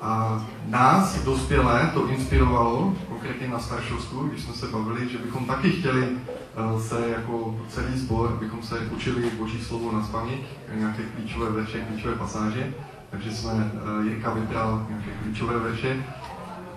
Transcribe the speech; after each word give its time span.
A 0.00 0.44
nás, 0.66 1.24
dospělé, 1.24 1.90
to 1.94 2.08
inspirovalo, 2.08 2.94
konkrétně 3.08 3.48
na 3.48 3.58
staršovsku, 3.58 4.28
když 4.28 4.42
jsme 4.42 4.54
se 4.54 4.66
bavili, 4.66 5.08
že 5.08 5.18
bychom 5.18 5.44
taky 5.44 5.70
chtěli 5.70 6.08
eh, 6.08 6.80
se 6.80 7.08
jako 7.08 7.56
celý 7.68 7.98
sbor, 7.98 8.32
abychom 8.36 8.62
se 8.62 8.78
učili 8.78 9.30
Boží 9.38 9.60
slovo 9.60 9.92
na 9.92 10.04
spaměť, 10.04 10.40
nějaké 10.74 11.02
klíčové 11.02 11.50
verše, 11.50 11.80
klíčové 11.80 12.14
pasáže. 12.14 12.74
Takže 13.10 13.30
jsme, 13.32 13.72
eh, 13.74 14.04
Jirka 14.04 14.34
vybral 14.34 14.86
nějaké 14.88 15.10
klíčové 15.22 15.58
verše. 15.58 16.04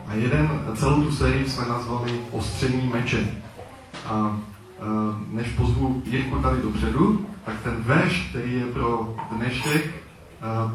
A 0.08 0.14
jeden, 0.14 0.62
celou 0.76 1.04
tu 1.04 1.12
sérii 1.12 1.50
jsme 1.50 1.68
nazvali 1.68 2.22
Ostření 2.32 2.90
meče. 2.94 3.28
A 4.06 4.40
eh, 4.80 4.84
než 5.28 5.48
pozvu 5.48 6.02
Jirku 6.06 6.40
tady 6.40 6.62
dopředu, 6.62 7.26
tak 7.46 7.56
ten 7.64 7.84
verš, 7.84 8.28
který 8.30 8.54
je 8.54 8.66
pro 8.66 9.16
dnešek, 9.32 10.01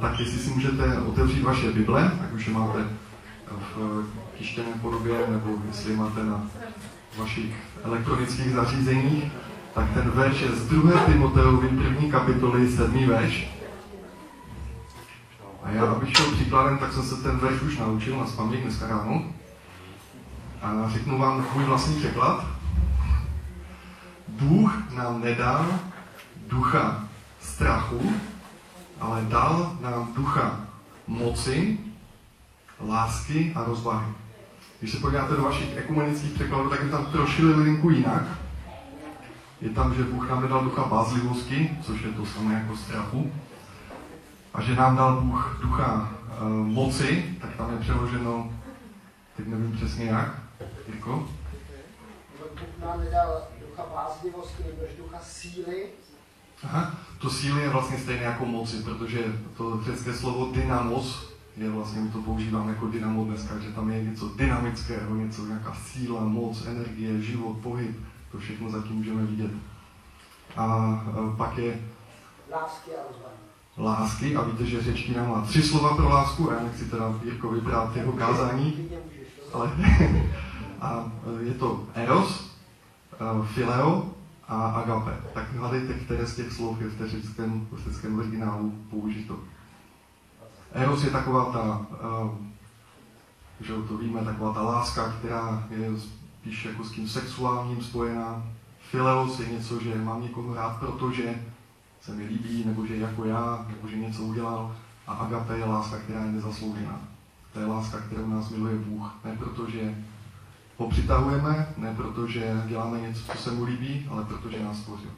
tak 0.01 0.21
jestli 0.21 0.39
si 0.39 0.51
můžete 0.51 0.99
otevřít 0.99 1.43
vaše 1.43 1.73
Bible, 1.73 2.13
tak 2.21 2.35
už 2.35 2.47
je 2.47 2.53
máte 2.53 2.79
v 3.51 4.05
tištěné 4.39 4.69
podobě, 4.83 5.15
nebo 5.29 5.51
jestli 5.67 5.97
máte 5.97 6.25
na 6.25 6.43
vašich 7.19 7.55
elektronických 7.85 8.53
zařízeních, 8.53 9.33
tak 9.75 9.85
ten 9.95 10.11
verš 10.11 10.41
je 10.41 10.49
z 10.49 10.69
2. 10.69 11.01
Timoteovi 11.01 11.69
první 11.69 12.11
kapitoly, 12.11 12.73
sedmý 12.73 13.07
verš. 13.07 13.51
A 15.63 15.71
já, 15.71 15.85
abych 15.85 16.17
šel 16.17 16.27
příkladem, 16.27 16.79
tak 16.79 16.93
jsem 16.93 17.03
se 17.03 17.17
ten 17.17 17.39
verš 17.39 17.63
už 17.63 17.79
naučil 17.79 18.19
na 18.19 18.27
spaměť 18.27 18.61
dneska 18.63 18.87
ráno. 18.87 19.25
A 20.63 20.89
řeknu 20.89 21.19
vám 21.19 21.45
můj 21.55 21.65
vlastní 21.65 21.97
překlad. 21.97 22.47
Bůh 24.29 24.93
nám 24.97 25.21
nedal 25.21 25.67
ducha 26.49 27.05
strachu, 27.41 28.13
ale 29.01 29.23
dal 29.23 29.77
nám 29.81 30.13
ducha 30.15 30.61
moci, 31.07 31.79
lásky 32.81 33.53
a 33.55 33.65
rozvahy. 33.65 34.07
Když 34.79 34.93
se 34.93 34.99
podíváte 34.99 35.37
do 35.37 35.43
vašich 35.43 35.77
ekumenických 35.77 36.33
překladů, 36.33 36.71
tak 36.71 36.83
je 36.83 36.89
tam 36.89 37.07
troši 37.07 37.45
linku 37.45 37.91
jinak. 37.91 38.23
Je 39.61 39.71
tam, 39.71 39.95
že 39.95 40.05
Bůh 40.05 40.31
nám 40.31 40.43
nedal 40.43 40.65
ducha 40.65 40.85
bázlivosti, 40.85 41.79
což 41.83 42.03
je 42.03 42.13
to 42.13 42.27
samé 42.27 42.55
jako 42.55 42.77
strachu. 42.77 43.33
A 44.55 44.63
že 44.63 44.75
nám 44.75 44.97
dal 44.97 45.21
Bůh 45.21 45.59
ducha 45.63 46.13
e, 46.13 46.45
moci, 46.49 47.37
tak 47.41 47.57
tam 47.57 47.73
je 47.73 47.79
přeloženo, 47.79 48.53
teď 49.37 49.47
nevím 49.47 49.77
přesně 49.77 50.05
jak, 50.05 50.35
Jirko. 50.89 51.29
Bůh 52.39 52.85
nám 52.85 53.01
nedal 53.01 53.43
ducha 53.61 53.85
bázlivosti, 53.95 54.63
nebo 54.63 54.83
ducha 54.99 55.21
síly, 55.23 55.87
Aha, 56.63 56.95
to 57.19 57.31
síly 57.31 57.63
je 57.63 57.69
vlastně 57.69 57.99
stejné 57.99 58.23
jako 58.23 58.47
moci, 58.47 58.77
protože 58.83 59.41
to 59.57 59.85
řecké 59.85 60.15
slovo 60.15 60.53
dynamos 60.53 61.37
je 61.57 61.71
vlastně, 61.71 62.01
my 62.01 62.09
to 62.09 62.23
používáme 62.23 62.73
jako 62.73 62.87
dynamo 62.87 63.25
dneska, 63.25 63.59
že 63.59 63.73
tam 63.73 63.91
je 63.91 64.05
něco 64.05 64.29
dynamického, 64.29 65.15
něco, 65.15 65.47
nějaká 65.47 65.75
síla, 65.75 66.25
moc, 66.25 66.67
energie, 66.67 67.23
život, 67.23 67.57
pohyb, 67.63 67.97
to 68.33 68.39
všechno 68.39 68.71
zatím 68.71 68.97
můžeme 68.97 69.23
vidět. 69.23 69.51
A, 70.57 70.65
a 70.65 71.35
pak 71.37 71.59
je 71.59 71.81
lásky 72.53 72.91
a 72.91 73.03
rozvahy. 73.09 73.37
Lásky 73.79 74.37
a 74.37 74.43
víte, 74.43 74.67
že 74.67 74.83
řečtina 74.83 75.25
má 75.25 75.41
tři 75.41 75.63
slova 75.63 75.97
pro 75.97 76.09
lásku 76.09 76.51
a 76.51 76.55
já 76.55 76.63
nechci 76.63 76.85
teda 76.85 77.15
Jirko 77.25 77.49
vybrat 77.49 77.97
jeho 77.97 78.13
kázání, 78.13 78.89
ale 79.53 79.71
a 80.81 81.13
je 81.41 81.55
to 81.55 81.87
eros, 81.95 82.57
fileo 83.45 84.16
a 84.49 84.67
agape. 84.67 85.17
Tak 85.35 85.53
hledejte, 85.53 85.95
které 85.95 86.27
z 86.27 86.37
těch 86.37 86.53
slov 86.53 86.81
je 86.81 86.87
v 86.87 87.07
řeckém, 87.07 87.69
v 87.73 87.85
řeckém 87.85 88.19
originálu 88.19 88.75
použito. 88.91 89.39
Eros 90.73 91.05
je 91.05 91.11
taková 91.11 91.53
ta, 91.53 91.87
uh, 92.23 92.31
že 93.61 93.73
to 93.89 93.97
víme, 93.97 94.25
taková 94.25 94.53
ta 94.53 94.63
láska, 94.63 95.13
která 95.13 95.67
je 95.71 96.01
spíš 96.01 96.65
jako 96.65 96.85
s 96.85 96.93
tím 96.93 97.09
sexuálním 97.09 97.83
spojená. 97.83 98.43
Fileos 98.91 99.41
je 99.41 99.49
něco, 99.49 99.81
že 99.81 99.95
mám 99.95 100.23
někoho 100.23 100.55
rád, 100.55 100.79
protože 100.79 101.43
se 102.01 102.15
mi 102.15 102.27
líbí, 102.27 102.65
nebo 102.67 102.87
že 102.87 102.97
jako 102.97 103.25
já, 103.25 103.67
nebo 103.69 103.89
že 103.89 103.97
něco 103.97 104.23
udělal. 104.23 104.77
A 105.07 105.13
agape 105.13 105.59
je 105.59 105.65
láska, 105.65 105.99
která 105.99 106.25
je 106.25 106.33
nezasloužená. 106.33 107.01
To 107.53 107.61
je 107.61 107.67
láska, 107.67 107.99
kterou 107.99 108.27
nás 108.27 108.51
miluje 108.51 108.77
Bůh. 108.77 109.15
Ne 109.25 109.37
proto, 109.37 109.71
že 109.71 110.05
ho 110.77 110.89
přitahujeme, 110.89 111.75
ne 111.77 111.95
proto, 111.95 112.27
že 112.27 112.63
děláme 112.67 113.01
něco, 113.01 113.33
co 113.33 113.39
se 113.39 113.51
mu 113.51 113.65
líbí, 113.65 114.07
ale 114.11 114.25
protože 114.25 114.65
nás 114.65 114.79
stvořil. 114.79 115.11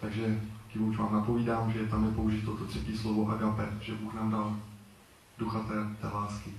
Takže 0.00 0.40
tím 0.72 0.88
už 0.88 0.96
vám 0.96 1.12
napovídám, 1.12 1.72
že 1.72 1.86
tam 1.86 2.04
je 2.04 2.10
použito 2.10 2.56
to 2.56 2.64
třetí 2.64 2.98
slovo 2.98 3.30
agape, 3.30 3.68
že 3.80 3.94
Bůh 3.94 4.14
nám 4.14 4.30
dal 4.30 4.56
ducha 5.38 5.58
té, 5.58 5.74
té 6.00 6.14
lásky. 6.14 6.50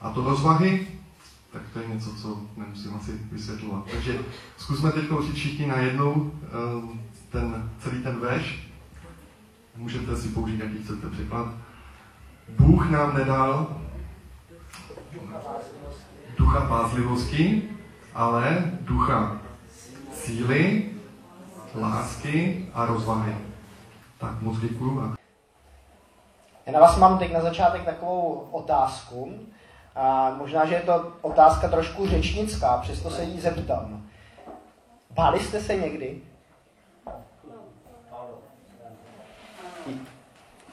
A 0.00 0.10
to 0.10 0.24
rozvahy, 0.24 0.88
tak 1.52 1.62
to 1.72 1.78
je 1.78 1.88
něco, 1.88 2.14
co 2.14 2.40
nemusím 2.56 2.94
asi 2.94 3.12
vysvětlovat. 3.32 3.84
Takže 3.90 4.18
zkusme 4.58 4.92
teď 4.92 5.04
říct 5.22 5.34
všichni 5.34 5.66
najednou 5.66 6.32
ehm, 6.42 7.00
ten, 7.30 7.70
celý 7.78 8.02
ten 8.02 8.20
veš. 8.20 8.70
Můžete 9.76 10.16
si 10.16 10.28
použít, 10.28 10.60
jaký 10.60 10.82
chcete 10.82 11.10
překlad. 11.10 11.54
Bůh 12.58 12.90
nám 12.90 13.14
nedal 13.14 13.80
ducha 15.12 15.38
bázlivosti, 16.46 17.62
ale 18.14 18.72
ducha 18.80 19.38
síly, 20.12 20.90
lásky 21.74 22.66
a 22.74 22.86
rozvahy. 22.86 23.36
Tak 24.18 24.42
moc 24.42 24.58
děkuju. 24.58 25.14
Já 26.66 26.72
na 26.72 26.80
vás 26.80 26.98
mám 26.98 27.18
teď 27.18 27.32
na 27.32 27.40
začátek 27.40 27.84
takovou 27.84 28.48
otázku. 28.50 29.32
A 29.96 30.34
možná, 30.38 30.66
že 30.66 30.74
je 30.74 30.80
to 30.80 31.12
otázka 31.20 31.68
trošku 31.68 32.08
řečnická, 32.08 32.78
přesto 32.78 33.10
se 33.10 33.24
jí 33.24 33.40
zeptám. 33.40 34.02
Báli 35.10 35.40
jste 35.40 35.60
se 35.60 35.74
někdy? 35.74 36.20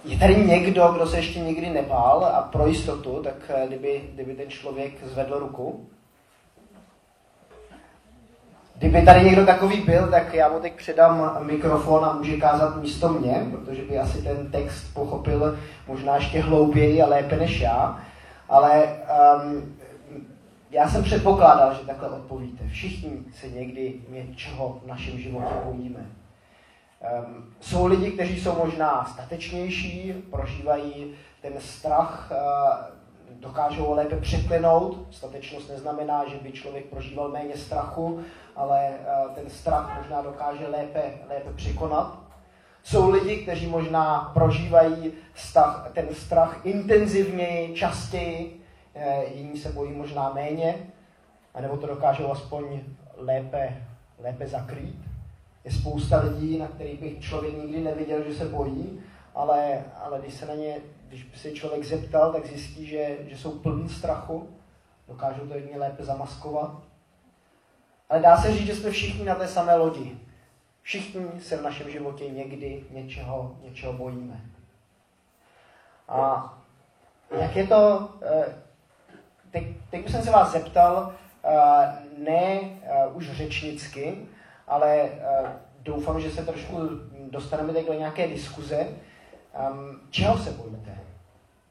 Je 0.05 0.17
tady 0.17 0.35
někdo, 0.35 0.91
kdo 0.95 1.07
se 1.07 1.17
ještě 1.17 1.39
nikdy 1.39 1.69
nebál 1.69 2.25
a 2.25 2.41
pro 2.41 2.67
jistotu, 2.67 3.23
tak 3.23 3.35
eh, 3.49 3.67
kdyby, 3.67 4.01
kdyby 4.13 4.33
ten 4.33 4.49
člověk 4.49 4.93
zvedl 5.03 5.39
ruku? 5.39 5.87
Kdyby 8.77 9.01
tady 9.01 9.25
někdo 9.25 9.45
takový 9.45 9.81
byl, 9.81 10.07
tak 10.07 10.33
já 10.33 10.49
mu 10.49 10.59
teď 10.59 10.75
předám 10.75 11.37
mikrofon 11.45 12.05
a 12.05 12.13
může 12.13 12.37
kázat 12.37 12.81
místo 12.81 13.09
mě, 13.09 13.47
protože 13.51 13.81
by 13.81 13.99
asi 13.99 14.21
ten 14.21 14.51
text 14.51 14.93
pochopil 14.93 15.59
možná 15.87 16.15
ještě 16.15 16.41
hlouběji 16.41 17.01
a 17.01 17.07
lépe 17.07 17.37
než 17.37 17.59
já. 17.59 18.03
Ale 18.49 18.99
um, 19.43 19.75
já 20.71 20.89
jsem 20.89 21.03
předpokládal, 21.03 21.73
že 21.73 21.85
takhle 21.87 22.09
odpovíte. 22.09 22.67
Všichni 22.67 23.11
se 23.39 23.49
někdy 23.49 23.93
něčeho 24.09 24.79
v 24.83 24.87
našem 24.87 25.19
životě 25.19 25.53
bojíme. 25.65 26.05
Um, 27.01 27.53
jsou 27.61 27.85
lidi, 27.85 28.11
kteří 28.11 28.41
jsou 28.41 28.55
možná 28.55 29.05
statečnější, 29.05 30.13
prožívají 30.13 31.15
ten 31.41 31.53
strach, 31.59 32.31
uh, 32.31 33.39
dokážou 33.39 33.93
lépe 33.93 34.15
překlenout. 34.15 35.07
Statečnost 35.11 35.69
neznamená, 35.69 36.29
že 36.29 36.35
by 36.35 36.51
člověk 36.51 36.85
prožíval 36.85 37.29
méně 37.29 37.57
strachu, 37.57 38.23
ale 38.55 38.89
uh, 38.89 39.31
ten 39.31 39.49
strach 39.49 39.97
možná 39.97 40.21
dokáže 40.21 40.67
lépe, 40.67 41.01
lépe 41.29 41.53
překonat. 41.55 42.19
Jsou 42.83 43.09
lidi, 43.09 43.37
kteří 43.37 43.67
možná 43.67 44.31
prožívají 44.33 45.13
strach, 45.35 45.89
ten 45.93 46.07
strach 46.15 46.59
intenzivněji, 46.63 47.75
častěji, 47.75 48.61
uh, 48.93 49.03
jiní 49.35 49.57
se 49.57 49.69
bojí 49.69 49.91
možná 49.91 50.33
méně, 50.33 50.75
anebo 51.53 51.77
to 51.77 51.87
dokážou 51.87 52.31
aspoň 52.31 52.79
lépe, 53.17 53.77
lépe 54.19 54.47
zakrýt. 54.47 55.06
Je 55.67 55.73
spousta 55.73 56.21
lidí, 56.21 56.57
na 56.57 56.67
kterých 56.67 56.99
bych 56.99 57.19
člověk 57.19 57.57
nikdy 57.57 57.79
neviděl, 57.79 58.23
že 58.23 58.35
se 58.35 58.45
bojí, 58.45 59.01
ale, 59.35 59.85
ale 60.03 60.19
když 60.19 60.33
se 60.33 60.45
na 60.45 60.55
ně, 60.55 60.77
když 61.07 61.23
by 61.23 61.37
se 61.37 61.51
člověk 61.51 61.83
zeptal, 61.83 62.33
tak 62.33 62.45
zjistí, 62.45 62.85
že, 62.85 63.17
že 63.27 63.37
jsou 63.37 63.51
plní 63.59 63.89
strachu, 63.89 64.49
dokážou 65.07 65.47
to 65.47 65.53
jedně 65.53 65.77
lépe 65.77 66.03
zamaskovat. 66.03 66.71
Ale 68.09 68.21
dá 68.21 68.37
se 68.37 68.53
říct, 68.53 68.67
že 68.67 68.75
jsme 68.75 68.91
všichni 68.91 69.25
na 69.25 69.35
té 69.35 69.47
samé 69.47 69.75
lodi. 69.75 70.17
Všichni 70.81 71.25
se 71.41 71.57
v 71.57 71.61
našem 71.61 71.89
životě 71.89 72.29
někdy 72.29 72.83
něčeho, 72.91 73.55
něčeho 73.63 73.93
bojíme. 73.93 74.41
A 76.07 76.53
jak 77.39 77.55
je 77.55 77.67
to, 77.67 78.09
eh, 78.21 78.55
teď, 79.51 79.63
teď 79.89 80.03
bych 80.03 80.11
se 80.11 80.31
vás 80.31 80.51
zeptal, 80.51 81.13
eh, 81.43 81.49
ne 82.17 82.59
eh, 82.83 83.07
už 83.13 83.31
řečnicky, 83.31 84.27
ale 84.67 85.01
uh, 85.01 85.47
doufám, 85.83 86.21
že 86.21 86.31
se 86.31 86.45
trošku 86.45 86.77
dostaneme 87.31 87.73
teď 87.73 87.87
do 87.87 87.93
nějaké 87.93 88.27
diskuze. 88.27 88.87
Um, 89.71 89.99
čeho 90.09 90.37
se 90.37 90.51
bojíte? 90.51 90.97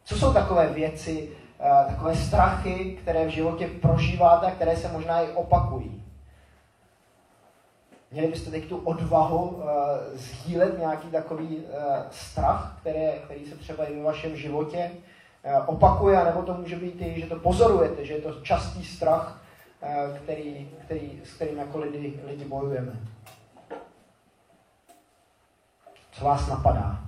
Co 0.04 0.18
jsou 0.18 0.32
takové 0.32 0.66
věci, 0.66 1.30
uh, 1.60 1.92
takové 1.92 2.16
strachy, 2.16 2.98
které 3.02 3.26
v 3.26 3.30
životě 3.30 3.68
prožíváte 3.82 4.46
a 4.46 4.50
které 4.50 4.76
se 4.76 4.88
možná 4.88 5.20
i 5.20 5.32
opakují? 5.32 6.02
Měli 8.10 8.28
byste 8.28 8.50
teď 8.50 8.68
tu 8.68 8.76
odvahu 8.76 9.48
uh, 9.48 9.64
sdílet 10.14 10.78
nějaký 10.78 11.08
takový 11.08 11.56
uh, 11.56 11.62
strach, 12.10 12.76
které, 12.80 13.12
který 13.12 13.46
se 13.46 13.56
třeba 13.56 13.84
i 13.84 13.96
ve 13.96 14.02
vašem 14.02 14.36
životě 14.36 14.90
opakuje, 15.66 16.24
nebo 16.24 16.42
to 16.42 16.54
může 16.54 16.76
být 16.76 17.02
i, 17.02 17.20
že 17.20 17.26
to 17.26 17.36
pozorujete, 17.36 18.04
že 18.04 18.14
je 18.14 18.20
to 18.20 18.40
častý 18.40 18.84
strach, 18.84 19.40
který, 20.22 20.70
který, 20.84 21.20
s 21.24 21.34
kterým 21.34 21.58
jako 21.58 21.78
lidi, 21.78 22.20
lidi 22.24 22.44
bojujeme. 22.44 23.00
Co 26.12 26.24
vás 26.24 26.48
napadá? 26.48 27.04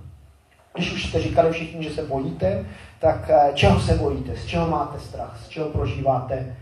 Když 0.73 0.93
už 0.93 1.09
jste 1.09 1.21
říkali 1.21 1.51
všichni, 1.51 1.83
že 1.83 1.89
se 1.89 2.03
bojíte, 2.03 2.69
tak 2.99 3.31
čeho 3.53 3.79
se 3.79 3.95
bojíte? 3.95 4.37
Z 4.37 4.45
čeho 4.45 4.67
máte 4.67 4.99
strach? 4.99 5.39
Z 5.45 5.49
čeho 5.49 5.69
prožíváte? 5.69 6.57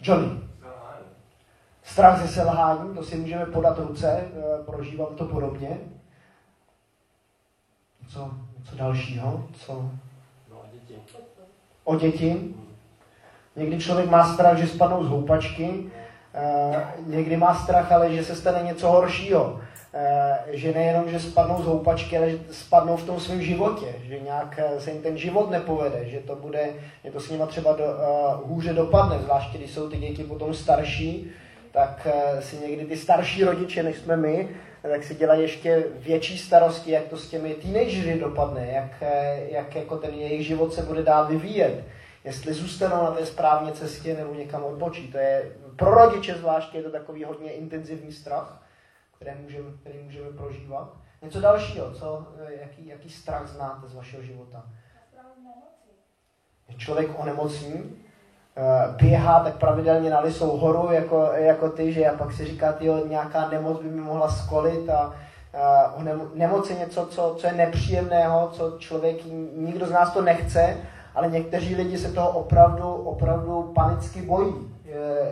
Johnny. 0.00 0.40
Strach 1.82 2.22
ze 2.22 2.28
selhání, 2.28 2.94
to 2.94 3.02
si 3.02 3.16
můžeme 3.16 3.46
podat 3.46 3.78
ruce, 3.78 4.28
prožívám 4.66 5.16
to 5.16 5.24
podobně. 5.24 5.78
Co, 8.08 8.30
co 8.64 8.76
dalšího? 8.76 9.48
Co? 9.54 9.90
No, 10.50 10.56
o 10.56 10.66
děti. 10.72 10.94
O 11.84 11.96
děti? 11.96 12.54
Někdy 13.56 13.78
člověk 13.78 14.10
má 14.10 14.34
strach, 14.34 14.58
že 14.58 14.66
spadnou 14.66 15.04
z 15.04 15.08
houpačky, 15.08 15.84
někdy 17.06 17.36
má 17.36 17.54
strach, 17.54 17.92
ale 17.92 18.12
že 18.12 18.24
se 18.24 18.36
stane 18.36 18.62
něco 18.62 18.88
horšího. 18.88 19.60
Že 20.50 20.72
nejenom, 20.72 21.10
že 21.10 21.20
spadnou 21.20 21.62
z 21.62 21.66
houpačky, 21.66 22.18
ale 22.18 22.30
že 22.30 22.38
spadnou 22.50 22.96
v 22.96 23.06
tom 23.06 23.20
svém 23.20 23.42
životě, 23.42 23.86
že 24.04 24.20
nějak 24.20 24.60
se 24.78 24.90
jim 24.90 25.02
ten 25.02 25.18
život 25.18 25.50
nepovede, 25.50 26.04
že 26.04 26.18
to 26.18 26.36
bude, 26.36 26.70
že 27.04 27.10
to 27.10 27.20
s 27.20 27.30
nima 27.30 27.46
třeba 27.46 27.72
do, 27.72 27.84
uh, 27.84 28.50
hůře 28.50 28.72
dopadne, 28.72 29.18
zvláště 29.18 29.58
když 29.58 29.70
jsou 29.70 29.88
ty 29.90 29.96
děti 29.96 30.24
potom 30.24 30.54
starší, 30.54 31.30
tak 31.72 32.08
uh, 32.34 32.40
si 32.40 32.56
někdy 32.56 32.84
ty 32.84 32.96
starší 32.96 33.44
rodiče, 33.44 33.82
než 33.82 33.96
jsme 33.96 34.16
my, 34.16 34.48
tak 34.82 35.04
si 35.04 35.14
dělají 35.14 35.42
ještě 35.42 35.84
větší 35.98 36.38
starosti, 36.38 36.90
jak 36.90 37.04
to 37.04 37.16
s 37.16 37.28
těmi 37.28 37.54
teenagery 37.54 38.20
dopadne, 38.20 38.66
jak, 38.66 39.02
jak 39.50 39.76
jako 39.76 39.96
ten 39.96 40.14
jejich 40.14 40.46
život 40.46 40.72
se 40.72 40.82
bude 40.82 41.02
dál 41.02 41.26
vyvíjet, 41.26 41.84
jestli 42.24 42.54
zůstanou 42.54 43.04
na 43.04 43.10
té 43.10 43.26
správné 43.26 43.72
cestě 43.72 44.16
nebo 44.16 44.34
někam 44.34 44.64
odbočí. 44.64 45.12
To 45.12 45.18
je 45.18 45.56
pro 45.76 45.90
rodiče 45.90 46.34
zvláště 46.34 46.78
je 46.78 46.82
to 46.82 46.90
takový 46.90 47.24
hodně 47.24 47.52
intenzivní 47.52 48.12
strach, 48.12 48.62
který 49.16 49.30
můžeme, 49.42 49.70
který 49.80 49.98
můžeme 49.98 50.30
prožívat. 50.30 50.96
Něco 51.22 51.40
dalšího, 51.40 51.90
co, 51.94 52.26
jaký, 52.48 52.86
jaký 52.86 53.10
strach 53.10 53.48
znáte 53.48 53.88
z 53.88 53.94
vašeho 53.94 54.22
života? 54.22 54.66
Člověk 56.76 57.10
onemocní, 57.18 58.02
Eh, 58.56 58.94
běhá 58.96 59.40
tak 59.40 59.54
pravidelně 59.54 60.10
na 60.10 60.20
Lisou 60.20 60.56
horu, 60.56 60.92
jako, 60.92 61.30
jako 61.34 61.68
ty, 61.68 61.92
že 61.92 62.06
a 62.06 62.16
pak 62.16 62.32
si 62.32 62.44
říká, 62.44 62.72
tyjo, 62.72 63.06
nějaká 63.06 63.48
nemoc 63.48 63.82
by 63.82 63.88
mi 63.88 64.00
mohla 64.00 64.28
skolit 64.28 64.90
a 64.90 65.14
uh, 65.96 66.04
nemoc 66.34 66.70
je 66.70 66.76
něco, 66.76 67.06
co, 67.06 67.34
co 67.38 67.46
je 67.46 67.52
nepříjemného, 67.52 68.50
co 68.52 68.76
člověk, 68.78 69.16
nikdo 69.56 69.86
z 69.86 69.90
nás 69.90 70.12
to 70.12 70.22
nechce, 70.22 70.76
ale 71.14 71.28
někteří 71.30 71.74
lidi 71.74 71.98
se 71.98 72.12
toho 72.12 72.30
opravdu, 72.30 72.92
opravdu 72.92 73.72
panicky 73.74 74.22
bojí, 74.22 74.74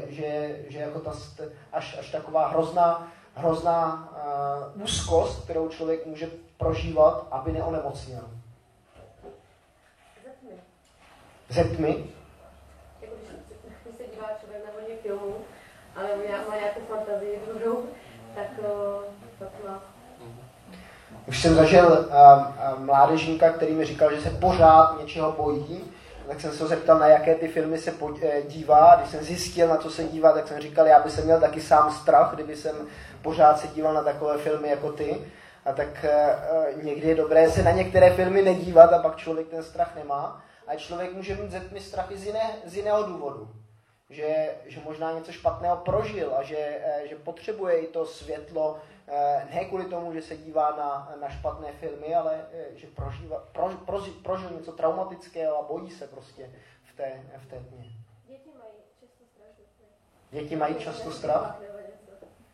že, 0.09 0.57
že 0.69 0.79
jako 0.79 1.01
ta, 1.01 1.13
až, 1.73 1.99
až 1.99 2.11
taková 2.11 2.49
hrozná, 2.49 3.13
hrozná 3.35 4.09
uh, 4.77 4.83
úzkost, 4.83 5.45
kterou 5.45 5.69
člověk 5.69 6.07
může 6.07 6.29
prožívat, 6.59 7.27
aby 7.31 7.53
neonemocněl. 7.53 8.23
Ze 11.49 11.65
tmy 11.65 12.05
filmů, 15.03 15.37
ale 15.97 16.09
má 16.49 16.57
nějakou 16.57 16.81
fantazii 16.81 17.41
druhou, 17.47 17.85
tak 18.35 18.47
to 18.61 19.03
má. 19.67 20.00
Už 21.31 21.43
jsem 21.43 21.55
zažil 21.55 21.87
uh, 21.87 21.97
uh, 21.97 22.85
mládežníka, 22.85 23.51
který 23.51 23.75
mi 23.75 23.85
říkal, 23.85 24.15
že 24.15 24.21
se 24.21 24.31
pořád 24.31 25.01
něčeho 25.01 25.33
bojí, 25.33 25.93
tak 26.29 26.41
jsem 26.41 26.53
se 26.53 26.63
ho 26.63 26.69
zeptal, 26.69 26.99
na 26.99 27.07
jaké 27.07 27.35
ty 27.35 27.49
filmy 27.49 27.79
se 27.79 27.93
eh, 28.23 28.43
dívá. 28.43 28.97
Když 28.97 29.11
jsem 29.11 29.25
zjistil, 29.25 29.69
na 29.69 29.77
co 29.77 29.91
se 29.91 30.05
dívá, 30.05 30.33
tak 30.33 30.49
jsem 30.49 30.61
říkal, 30.61 30.87
já 30.87 31.01
bych 31.01 31.13
se 31.13 31.23
měl 31.23 31.41
taky 31.41 31.61
sám 31.61 31.93
strach, 31.93 32.35
kdyby 32.35 32.57
jsem 32.57 32.77
pořád 33.23 33.59
se 33.59 33.69
díval 33.69 33.95
na 33.95 34.03
takové 34.03 34.39
filmy 34.39 34.69
jako 34.69 34.93
ty. 34.93 35.21
A 35.65 35.73
tak 35.73 36.07
někdy 36.83 37.09
je 37.09 37.15
dobré 37.15 37.51
se 37.51 37.63
na 37.63 37.71
některé 37.71 38.11
filmy 38.11 38.43
nedívat 38.43 38.93
a 38.93 38.99
pak 38.99 39.17
člověk 39.17 39.49
ten 39.49 39.63
strach 39.63 39.95
nemá. 39.97 40.43
A 40.67 40.75
člověk 40.75 41.15
může 41.15 41.35
mít 41.35 41.51
ze 41.51 41.61
tmy 41.61 41.81
strachy 41.81 42.19
z, 42.19 42.27
jiné, 42.27 42.51
z 42.67 42.77
jiného 42.77 43.03
důvodu 43.03 43.49
že, 44.11 44.55
že 44.67 44.81
možná 44.85 45.13
něco 45.13 45.33
špatného 45.33 45.77
prožil 45.77 46.35
a 46.37 46.43
že, 46.43 46.57
eh, 46.59 47.09
že 47.09 47.17
potřebuje 47.17 47.79
i 47.79 47.87
to 47.87 48.07
světlo, 48.07 48.79
eh, 49.09 49.49
ne 49.55 49.65
kvůli 49.65 49.85
tomu, 49.85 50.13
že 50.13 50.23
se 50.23 50.37
dívá 50.37 50.77
na, 50.77 51.13
na 51.21 51.29
špatné 51.29 51.73
filmy, 51.73 52.15
ale 52.15 52.45
eh, 52.53 52.67
že 52.75 52.87
prožíva, 52.87 53.45
pro, 53.53 53.69
pro, 53.69 54.03
prožil 54.23 54.51
něco 54.51 54.73
traumatického 54.73 55.59
a 55.59 55.63
bojí 55.69 55.91
se 55.91 56.07
prostě 56.07 56.51
v 56.93 56.97
té, 56.97 57.23
v 57.39 57.47
té 57.47 57.57
tmě. 57.57 57.85
Děti 58.29 58.51
mají 58.57 58.75
často 59.01 59.25
strach. 59.25 59.57
Děti 60.31 60.57
mají 60.57 60.75
často 60.75 61.11
strach? 61.11 61.61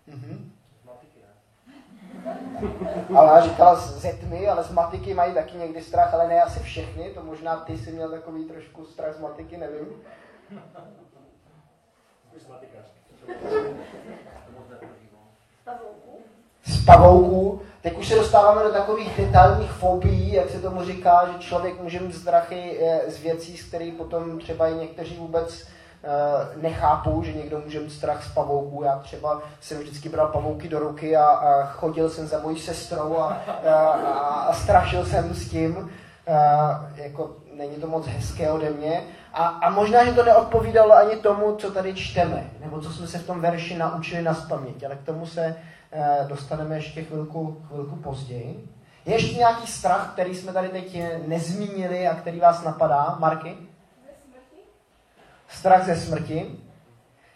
Mhm. 0.07 0.53
Ale 3.17 3.33
ona 3.33 3.41
říkala 3.41 3.75
ze 3.75 4.13
tmy, 4.13 4.49
ale 4.49 4.65
z 4.65 4.71
matiky 4.71 5.15
mají 5.15 5.35
taky 5.35 5.57
někdy 5.57 5.83
strach, 5.83 6.15
ale 6.15 6.29
ne 6.29 6.43
asi 6.43 6.61
všechny, 6.61 7.11
to 7.11 7.23
možná 7.23 7.57
ty 7.57 7.79
si 7.79 7.93
měl 7.93 8.11
takový 8.11 8.45
trošku 8.45 8.85
strach 8.85 9.15
z 9.15 9.21
matiky, 9.21 9.57
nevím. 9.57 10.03
Z 16.65 16.85
pavouků. 16.85 17.61
Teď 17.83 17.99
už 17.99 18.09
se 18.09 18.15
dostáváme 18.15 18.63
do 18.63 18.73
takových 18.73 19.17
detailních 19.17 19.71
fobií, 19.71 20.33
jak 20.33 20.51
se 20.51 20.61
tomu 20.61 20.85
říká, 20.85 21.29
že 21.33 21.39
člověk 21.39 21.81
může 21.81 22.01
mít 22.01 22.15
strachy 22.15 22.79
eh, 22.81 23.11
z 23.11 23.23
věcí, 23.23 23.57
z 23.57 23.69
kterých 23.69 23.95
potom 23.95 24.39
třeba 24.39 24.69
i 24.69 24.75
někteří 24.75 25.17
vůbec 25.17 25.63
eh, 25.63 26.63
nechápou, 26.63 27.23
že 27.23 27.33
někdo 27.33 27.61
může 27.61 27.81
mít 27.81 27.93
strach 27.93 28.25
z 28.25 28.35
pavouků. 28.35 28.83
Já 28.83 28.99
třeba 28.99 29.43
jsem 29.61 29.79
vždycky 29.79 30.09
bral 30.09 30.29
pavouky 30.29 30.69
do 30.69 30.79
ruky 30.79 31.17
a, 31.17 31.27
a 31.27 31.67
chodil 31.67 32.11
jsem 32.11 32.27
za 32.27 32.39
mojí 32.39 32.59
sestrou 32.59 33.19
a, 33.19 33.43
a, 33.69 33.73
a 34.49 34.53
strašil 34.53 35.05
jsem 35.05 35.35
s 35.35 35.51
tím. 35.51 35.91
A, 36.27 36.87
jako 36.97 37.37
není 37.53 37.77
to 37.77 37.87
moc 37.87 38.07
hezké 38.07 38.51
ode 38.51 38.71
mě. 38.71 39.05
A, 39.37 39.47
a 39.47 39.71
možná, 39.71 40.05
že 40.05 40.13
to 40.13 40.25
neodpovídalo 40.25 40.93
ani 40.93 41.17
tomu, 41.17 41.57
co 41.57 41.71
tady 41.71 41.95
čteme, 41.95 42.51
nebo 42.61 42.81
co 42.81 42.93
jsme 42.93 43.07
se 43.07 43.19
v 43.19 43.27
tom 43.27 43.41
verši 43.41 43.79
naučili 43.79 44.23
na 44.23 44.35
spaměť, 44.35 44.85
ale 44.85 44.97
k 44.97 45.05
tomu 45.05 45.27
se 45.27 45.57
e, 45.93 46.25
dostaneme 46.29 46.77
ještě 46.77 47.05
chvilku, 47.05 47.63
chvilku 47.69 47.97
později. 47.97 48.69
Je 49.07 49.15
ještě 49.15 49.39
nějaký 49.39 49.67
strach, 49.67 50.13
který 50.13 50.35
jsme 50.35 50.53
tady 50.53 50.69
teď 50.69 50.99
nezmínili 51.27 52.09
a 52.09 52.15
který 52.15 52.41
vás 52.41 52.63
napadá? 52.63 53.17
Marky? 53.19 53.57
Strach 55.49 55.87
ze 55.87 55.97
smrti. 55.97 56.61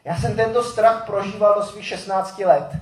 Já 0.04 0.16
jsem 0.16 0.36
tento 0.36 0.62
strach 0.62 1.06
prožíval 1.06 1.54
do 1.54 1.62
svých 1.62 1.86
16 1.86 2.38
let. 2.38 2.76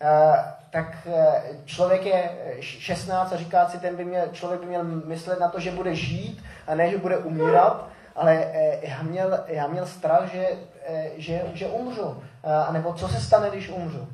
E, 0.00 0.54
tak 0.74 1.06
eh, 1.06 1.42
člověk 1.64 2.06
je 2.06 2.30
16 2.60 3.32
a 3.32 3.36
říká 3.36 3.68
si, 3.68 3.78
ten 3.78 3.96
by 3.96 4.04
měl, 4.04 4.26
člověk 4.32 4.60
by 4.60 4.66
měl 4.66 4.84
myslet 4.84 5.40
na 5.40 5.48
to, 5.48 5.60
že 5.60 5.70
bude 5.70 5.94
žít 5.94 6.44
a 6.66 6.74
ne, 6.74 6.90
že 6.90 6.98
bude 6.98 7.18
umírat, 7.18 7.88
ale 8.14 8.44
eh, 8.52 8.78
já 8.82 9.02
měl, 9.02 9.38
já 9.46 9.66
měl 9.66 9.86
strach, 9.86 10.32
že, 10.32 10.48
eh, 10.86 11.10
že, 11.16 11.42
že 11.54 11.66
umřu. 11.66 12.22
A 12.66 12.72
nebo 12.72 12.94
co 12.94 13.08
se 13.08 13.20
stane, 13.20 13.50
když 13.50 13.68
umřu. 13.68 14.08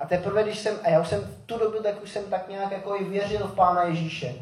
A 0.00 0.06
teprve, 0.06 0.42
když 0.42 0.58
jsem, 0.58 0.74
a 0.84 0.90
já 0.90 1.00
už 1.00 1.08
jsem 1.08 1.20
v 1.20 1.46
tu 1.46 1.58
dobu, 1.58 1.82
tak 1.82 2.02
už 2.02 2.10
jsem 2.10 2.24
tak 2.24 2.48
nějak 2.48 2.72
jako 2.72 2.96
i 2.96 3.04
věřil 3.04 3.46
v 3.46 3.54
Pána 3.54 3.82
Ježíše. 3.82 4.34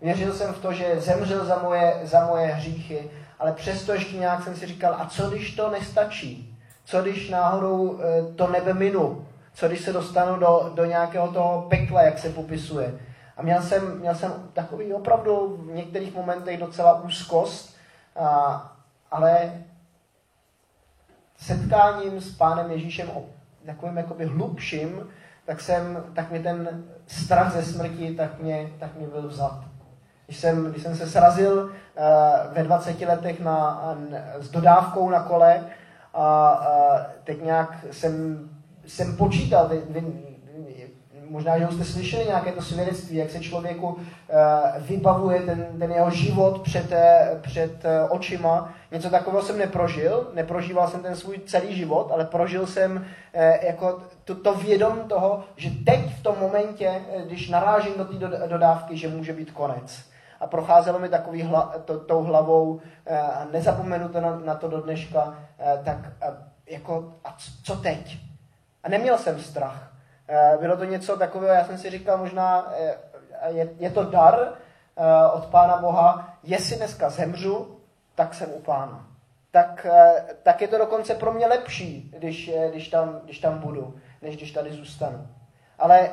Věřil 0.00 0.32
jsem 0.32 0.54
v 0.54 0.62
to, 0.62 0.72
že 0.72 1.00
zemřel 1.00 1.44
za 1.44 1.58
moje, 1.62 2.00
za 2.02 2.26
moje 2.26 2.46
hříchy, 2.46 3.10
ale 3.38 3.52
přesto 3.52 3.92
ještě 3.92 4.16
nějak 4.16 4.44
jsem 4.44 4.56
si 4.56 4.66
říkal, 4.66 4.94
a 4.94 5.06
co 5.06 5.30
když 5.30 5.56
to 5.56 5.70
nestačí? 5.70 6.58
Co 6.84 7.02
když 7.02 7.30
náhodou 7.30 8.00
to 8.36 8.46
nebe 8.46 8.74
minu? 8.74 9.26
co 9.58 9.68
když 9.68 9.80
se 9.80 9.92
dostanu 9.92 10.38
do, 10.38 10.70
do 10.74 10.84
nějakého 10.84 11.28
toho 11.28 11.66
pekla, 11.70 12.02
jak 12.02 12.18
se 12.18 12.28
popisuje. 12.30 12.98
A 13.36 13.42
měl 13.42 13.62
jsem, 13.62 13.98
měl 13.98 14.14
jsem 14.14 14.32
takový 14.52 14.92
opravdu 14.92 15.56
v 15.56 15.74
některých 15.74 16.14
momentech 16.14 16.60
docela 16.60 17.02
úzkost, 17.02 17.76
a, 18.18 18.62
ale 19.10 19.52
setkáním 21.36 22.20
s 22.20 22.36
pánem 22.36 22.70
Ježíšem 22.70 23.10
takovým 23.66 23.96
jakoby 23.96 24.24
hlubším, 24.24 25.08
tak, 25.44 25.60
jsem, 25.60 26.04
tak 26.14 26.30
mi 26.30 26.42
ten 26.42 26.84
strach 27.06 27.52
ze 27.52 27.62
smrti, 27.62 28.14
tak 28.14 28.40
mě, 28.40 28.68
tak 28.78 28.94
mě 28.94 29.06
byl 29.06 29.28
vzat. 29.28 29.64
Když 30.26 30.38
jsem, 30.38 30.70
když 30.70 30.82
jsem 30.82 30.96
se 30.96 31.06
srazil 31.06 31.64
uh, 31.64 32.54
ve 32.54 32.62
20 32.62 33.00
letech 33.00 33.40
na, 33.40 33.82
uh, 33.92 34.42
s 34.42 34.50
dodávkou 34.50 35.10
na 35.10 35.22
kole 35.22 35.66
a 36.14 36.58
uh, 36.60 37.06
teď 37.24 37.42
nějak 37.42 37.84
jsem 37.90 38.48
jsem 38.88 39.16
počítal, 39.16 39.68
vy, 39.68 39.82
vy, 39.88 40.02
možná, 41.30 41.58
že 41.58 41.68
už 41.68 41.74
jste 41.74 41.84
slyšeli 41.84 42.24
nějaké 42.24 42.52
to 42.52 42.62
svědectví, 42.62 43.16
jak 43.16 43.30
se 43.30 43.40
člověku 43.40 43.86
uh, 43.88 43.98
vybavuje 44.78 45.40
ten, 45.40 45.66
ten 45.78 45.92
jeho 45.92 46.10
život 46.10 46.62
před, 46.62 46.92
uh, 46.92 47.40
před 47.40 47.84
uh, 47.84 47.90
očima. 48.16 48.74
Něco 48.90 49.10
takového 49.10 49.42
jsem 49.42 49.58
neprožil, 49.58 50.30
neprožíval 50.34 50.88
jsem 50.88 51.00
ten 51.00 51.16
svůj 51.16 51.38
celý 51.46 51.76
život, 51.76 52.10
ale 52.12 52.24
prožil 52.24 52.66
jsem 52.66 52.96
uh, 52.96 53.42
jako 53.62 54.02
to, 54.24 54.34
to 54.34 54.54
vědom 54.54 55.00
toho, 55.08 55.44
že 55.56 55.70
teď 55.84 56.18
v 56.18 56.22
tom 56.22 56.36
momentě, 56.40 57.02
když 57.26 57.48
narážím 57.48 57.92
do 57.96 58.04
té 58.04 58.48
dodávky, 58.48 58.96
že 58.96 59.08
může 59.08 59.32
být 59.32 59.50
konec. 59.50 60.08
a 60.40 60.46
procházelo 60.46 60.98
mi 60.98 61.08
takový 61.08 61.42
hla, 61.42 61.74
to, 61.84 62.00
tou 62.00 62.22
hlavou 62.22 62.80
eh, 63.06 63.18
a 63.18 63.46
nezapomenu 63.52 64.08
to 64.08 64.20
na, 64.20 64.38
na 64.38 64.54
to 64.54 64.68
do 64.68 64.80
dneška, 64.80 65.38
eh, 65.58 65.80
tak 65.84 65.98
jako 66.70 67.14
a 67.24 67.36
co 67.62 67.76
teď? 67.76 68.18
A 68.82 68.88
neměl 68.88 69.18
jsem 69.18 69.40
strach. 69.40 69.92
Bylo 70.60 70.76
to 70.76 70.84
něco 70.84 71.16
takového, 71.16 71.54
já 71.54 71.64
jsem 71.64 71.78
si 71.78 71.90
říkal 71.90 72.18
možná, 72.18 72.72
je, 73.46 73.68
je 73.78 73.90
to 73.90 74.04
dar 74.04 74.52
od 75.32 75.46
Pána 75.46 75.76
Boha, 75.76 76.38
jestli 76.42 76.76
dneska 76.76 77.10
zemřu, 77.10 77.80
tak 78.14 78.34
jsem 78.34 78.52
u 78.52 78.60
Pána. 78.60 79.06
Tak, 79.50 79.86
tak 80.42 80.60
je 80.60 80.68
to 80.68 80.78
dokonce 80.78 81.14
pro 81.14 81.32
mě 81.32 81.46
lepší, 81.46 82.14
když, 82.18 82.50
když, 82.70 82.88
tam, 82.88 83.20
když 83.24 83.38
tam 83.38 83.58
budu, 83.58 83.94
než 84.22 84.36
když 84.36 84.52
tady 84.52 84.72
zůstanu. 84.72 85.28
Ale 85.78 86.10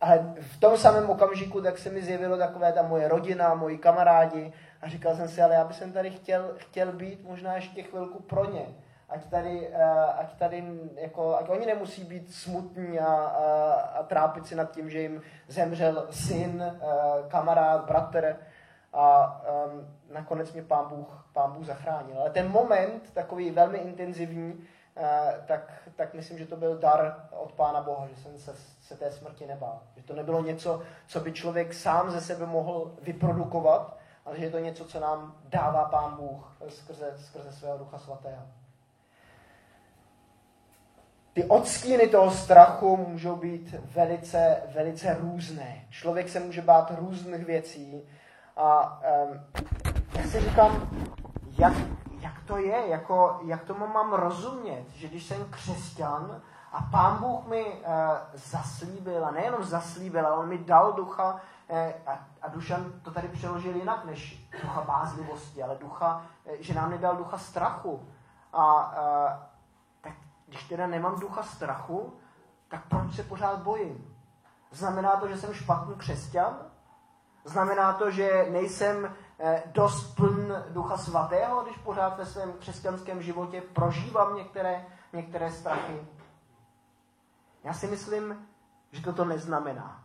ale 0.00 0.34
v 0.40 0.60
tom 0.60 0.76
samém 0.76 1.10
okamžiku 1.10 1.60
tak 1.60 1.78
se 1.78 1.90
mi 1.90 2.02
zjevilo 2.02 2.36
takové 2.36 2.72
ta 2.72 2.82
moje 2.82 3.08
rodina, 3.08 3.54
moji 3.54 3.78
kamarádi 3.78 4.52
a 4.82 4.88
říkal 4.88 5.16
jsem 5.16 5.28
si, 5.28 5.42
ale 5.42 5.54
já 5.54 5.64
bych 5.64 5.82
tady 5.92 6.10
chtěl, 6.10 6.50
chtěl 6.56 6.92
být 6.92 7.24
možná 7.24 7.54
ještě 7.54 7.82
chvilku 7.82 8.22
pro 8.22 8.52
ně. 8.52 8.66
Ať 9.08 9.26
tady, 9.26 9.68
eh, 9.72 9.84
ať 10.18 10.34
tady 10.34 10.64
jako, 10.94 11.36
ať 11.36 11.48
oni 11.48 11.66
nemusí 11.66 12.04
být 12.04 12.34
smutní 12.34 13.00
a, 13.00 13.06
a, 13.06 13.72
a 13.72 14.02
trápit 14.02 14.46
si 14.46 14.54
nad 14.54 14.70
tím, 14.70 14.90
že 14.90 15.00
jim 15.00 15.22
zemřel 15.48 16.06
syn, 16.10 16.62
eh, 16.62 16.86
kamarád, 17.28 17.86
bratr 17.86 18.36
a 18.92 19.40
um, 19.66 19.96
nakonec 20.12 20.52
mě 20.52 20.62
pán 20.62 20.88
Bůh, 20.88 21.28
pán 21.32 21.52
Bůh 21.52 21.64
zachránil. 21.64 22.20
Ale 22.20 22.30
ten 22.30 22.50
moment, 22.50 23.12
takový 23.12 23.50
velmi 23.50 23.78
intenzivní, 23.78 24.66
Eh, 24.98 25.42
tak, 25.46 25.88
tak 25.96 26.14
myslím, 26.14 26.38
že 26.38 26.46
to 26.46 26.56
byl 26.56 26.78
dar 26.78 27.28
od 27.30 27.52
Pána 27.52 27.82
Boha, 27.82 28.06
že 28.06 28.16
jsem 28.16 28.38
se, 28.38 28.54
se 28.80 28.96
té 28.96 29.12
smrti 29.12 29.46
nebál. 29.46 29.80
Že 29.96 30.02
to 30.02 30.14
nebylo 30.14 30.42
něco, 30.42 30.82
co 31.06 31.20
by 31.20 31.32
člověk 31.32 31.74
sám 31.74 32.10
ze 32.10 32.20
sebe 32.20 32.46
mohl 32.46 32.94
vyprodukovat, 33.02 33.96
ale 34.24 34.38
že 34.38 34.44
je 34.44 34.50
to 34.50 34.58
něco, 34.58 34.84
co 34.84 35.00
nám 35.00 35.36
dává 35.44 35.84
Pán 35.84 36.16
Bůh 36.16 36.56
skrze, 36.68 37.14
skrze 37.18 37.52
svého 37.52 37.78
Ducha 37.78 37.98
Svatého. 37.98 38.42
Ty 41.36 41.44
odstíny 41.44 42.08
toho 42.08 42.30
strachu 42.30 42.96
můžou 42.96 43.36
být 43.36 43.74
velice, 43.94 44.62
velice 44.74 45.14
různé. 45.20 45.84
Člověk 45.90 46.28
se 46.28 46.40
může 46.40 46.62
bát 46.62 46.92
různých 46.98 47.44
věcí 47.44 48.08
a 48.56 49.00
um, 49.28 49.40
já 50.14 50.22
si 50.22 50.40
říkám, 50.40 50.90
jak, 51.58 51.72
jak 52.20 52.32
to 52.46 52.56
je, 52.56 52.88
jako, 52.88 53.40
jak 53.44 53.64
tomu 53.64 53.86
mám 53.86 54.12
rozumět, 54.12 54.84
že 54.94 55.08
když 55.08 55.24
jsem 55.24 55.44
křesťan 55.50 56.42
a 56.72 56.82
pán 56.90 57.18
Bůh 57.18 57.46
mi 57.46 57.64
uh, 57.64 57.82
zaslíbil, 58.34 59.26
a 59.26 59.30
nejenom 59.30 59.64
zaslíbil, 59.64 60.26
ale 60.26 60.36
on 60.36 60.48
mi 60.48 60.58
dal 60.58 60.92
ducha, 60.92 61.40
uh, 61.68 61.78
a, 62.06 62.18
a 62.42 62.48
Dušan 62.48 62.92
to 63.02 63.10
tady 63.10 63.28
přeložil 63.28 63.76
jinak 63.76 64.04
než 64.04 64.48
ducha 64.62 64.80
bázlivosti, 64.80 65.62
ale 65.62 65.76
ducha, 65.80 66.22
uh, 66.44 66.52
že 66.60 66.74
nám 66.74 66.90
nedal 66.90 67.16
ducha 67.16 67.38
strachu. 67.38 68.08
A 68.52 68.92
když 70.46 70.64
teda 70.64 70.86
nemám 70.86 71.20
ducha 71.20 71.42
strachu, 71.42 72.18
tak 72.68 72.88
proč 72.88 73.14
se 73.14 73.22
pořád 73.22 73.58
bojím? 73.58 74.16
Znamená 74.70 75.16
to, 75.16 75.28
že 75.28 75.36
jsem 75.36 75.54
špatný 75.54 75.94
křesťan? 75.94 76.58
Znamená 77.44 77.92
to, 77.92 78.10
že 78.10 78.46
nejsem 78.50 79.16
Eh, 79.38 79.62
dost 79.66 80.14
pln 80.14 80.64
Ducha 80.68 80.96
Svatého, 80.96 81.62
když 81.62 81.76
pořád 81.76 82.18
ve 82.18 82.26
svém 82.26 82.52
křesťanském 82.52 83.22
životě 83.22 83.60
prožívám 83.60 84.36
některé, 84.36 84.86
některé 85.12 85.50
strachy. 85.50 86.06
Já 87.64 87.72
si 87.72 87.86
myslím, 87.86 88.48
že 88.92 89.02
toto 89.02 89.24
neznamená. 89.24 90.04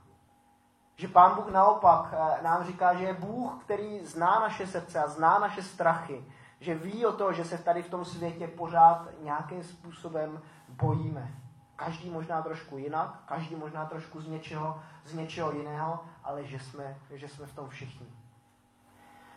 Že 0.95 1.07
Pán 1.07 1.35
Bůh 1.35 1.51
naopak 1.51 2.13
eh, 2.13 2.43
nám 2.43 2.63
říká, 2.63 2.93
že 2.93 3.03
je 3.03 3.13
Bůh, 3.13 3.63
který 3.63 4.05
zná 4.05 4.39
naše 4.39 4.67
srdce 4.67 5.03
a 5.03 5.07
zná 5.07 5.39
naše 5.39 5.63
strachy. 5.63 6.25
Že 6.61 6.75
ví 6.75 7.05
o 7.05 7.11
to, 7.11 7.33
že 7.33 7.45
se 7.45 7.57
tady 7.57 7.83
v 7.83 7.89
tom 7.89 8.05
světě 8.05 8.47
pořád 8.47 9.07
nějakým 9.21 9.63
způsobem 9.63 10.41
bojíme. 10.69 11.33
Každý 11.75 12.09
možná 12.09 12.41
trošku 12.41 12.77
jinak, 12.77 13.23
každý 13.25 13.55
možná 13.55 13.85
trošku 13.85 14.21
z 14.21 14.27
něčeho, 14.27 14.79
z 15.05 15.13
něčeho 15.13 15.51
jiného, 15.51 15.99
ale 16.23 16.45
že 16.45 16.59
jsme, 16.59 16.97
že 17.09 17.27
jsme 17.27 17.45
v 17.45 17.55
tom 17.55 17.69
všichni. 17.69 18.07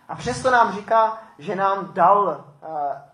A 0.09 0.15
přesto 0.15 0.51
nám 0.51 0.73
říká, 0.73 1.19
že 1.39 1.57
nám 1.57 1.93
dal 1.95 2.27
uh, 2.27 2.69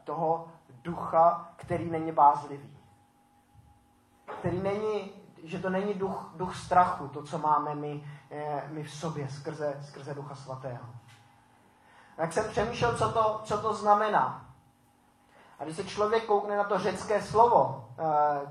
toho 0.04 0.48
ducha, 0.82 1.52
který 1.56 1.90
není 1.90 2.12
bázlivý. 2.12 2.76
Který 4.38 4.60
není, 4.60 5.12
že 5.42 5.58
to 5.58 5.70
není 5.70 5.94
duch, 5.94 6.32
duch 6.36 6.56
strachu, 6.56 7.08
to, 7.08 7.22
co 7.22 7.38
máme 7.38 7.74
my, 7.74 8.04
eh, 8.30 8.68
my 8.68 8.82
v 8.82 8.90
sobě 8.90 9.28
skrze, 9.28 9.80
skrze 9.82 10.14
ducha 10.14 10.34
svatého. 10.34 10.86
Tak 12.20 12.32
jsem 12.32 12.48
přemýšlel, 12.50 12.96
co 12.96 13.12
to, 13.12 13.40
co 13.44 13.58
to 13.58 13.74
znamená. 13.74 14.46
A 15.58 15.64
když 15.64 15.76
se 15.76 15.84
člověk 15.84 16.24
koukne 16.24 16.56
na 16.56 16.64
to 16.64 16.78
řecké 16.78 17.22
slovo, 17.22 17.88
eh, 17.98 18.02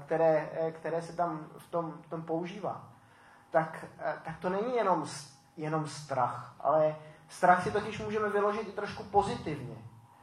které, 0.06 0.50
eh, 0.54 0.72
které 0.72 1.02
se 1.02 1.16
tam 1.16 1.48
v 1.58 1.72
tom, 1.72 1.94
v 2.02 2.10
tom 2.10 2.22
používá, 2.22 2.84
tak, 3.52 3.86
eh, 4.00 4.14
tak 4.24 4.38
to 4.38 4.50
není 4.50 4.76
jenom, 4.76 5.06
jenom 5.58 5.88
strach, 5.88 6.56
ale 6.60 6.96
Strach 7.30 7.64
si 7.64 7.72
totiž 7.72 8.00
můžeme 8.00 8.30
vyložit 8.30 8.68
i 8.68 8.72
trošku 8.72 9.04
pozitivně. 9.04 9.76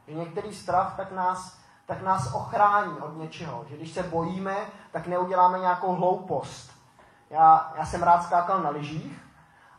Že 0.07 0.13
některý 0.13 0.53
strach 0.53 0.93
tak 0.97 1.11
nás, 1.11 1.57
tak 1.85 2.01
nás 2.01 2.33
ochrání 2.33 2.97
od 2.97 3.17
něčeho. 3.17 3.65
Že 3.69 3.77
když 3.77 3.93
se 3.93 4.03
bojíme, 4.03 4.55
tak 4.91 5.07
neuděláme 5.07 5.59
nějakou 5.59 5.95
hloupost. 5.95 6.71
Já, 7.29 7.73
já 7.77 7.85
jsem 7.85 8.03
rád 8.03 8.23
skákal 8.23 8.63
na 8.63 8.69
lyžích 8.69 9.26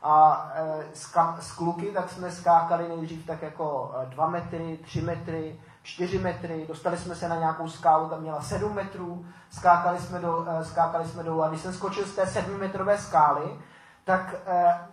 a 0.03 0.49
e, 0.55 0.85
s, 0.95 1.17
s 1.41 1.53
kluky 1.53 1.87
tak 1.87 2.11
jsme 2.11 2.31
skákali 2.31 2.89
nejdřív 2.89 3.27
tak 3.27 3.43
jako 3.43 3.95
2 4.05 4.27
e, 4.27 4.31
metry, 4.31 4.79
3 4.85 5.01
metry, 5.01 5.61
4 5.83 6.19
metry, 6.19 6.65
dostali 6.69 6.97
jsme 6.97 7.15
se 7.15 7.29
na 7.29 7.37
nějakou 7.37 7.69
skálu, 7.69 8.09
tam 8.09 8.21
měla 8.21 8.41
7 8.41 8.75
metrů, 8.75 9.27
skákali 9.51 9.99
jsme, 9.99 10.19
do, 10.19 10.47
e, 10.49 10.65
skákali 10.65 11.09
jsme 11.09 11.23
dolů. 11.23 11.43
A 11.43 11.49
když 11.49 11.61
jsem 11.61 11.73
skočil 11.73 12.07
z 12.07 12.15
té 12.15 12.27
7 12.27 12.59
metrové 12.59 12.99
skály, 12.99 13.59
tak 14.05 14.35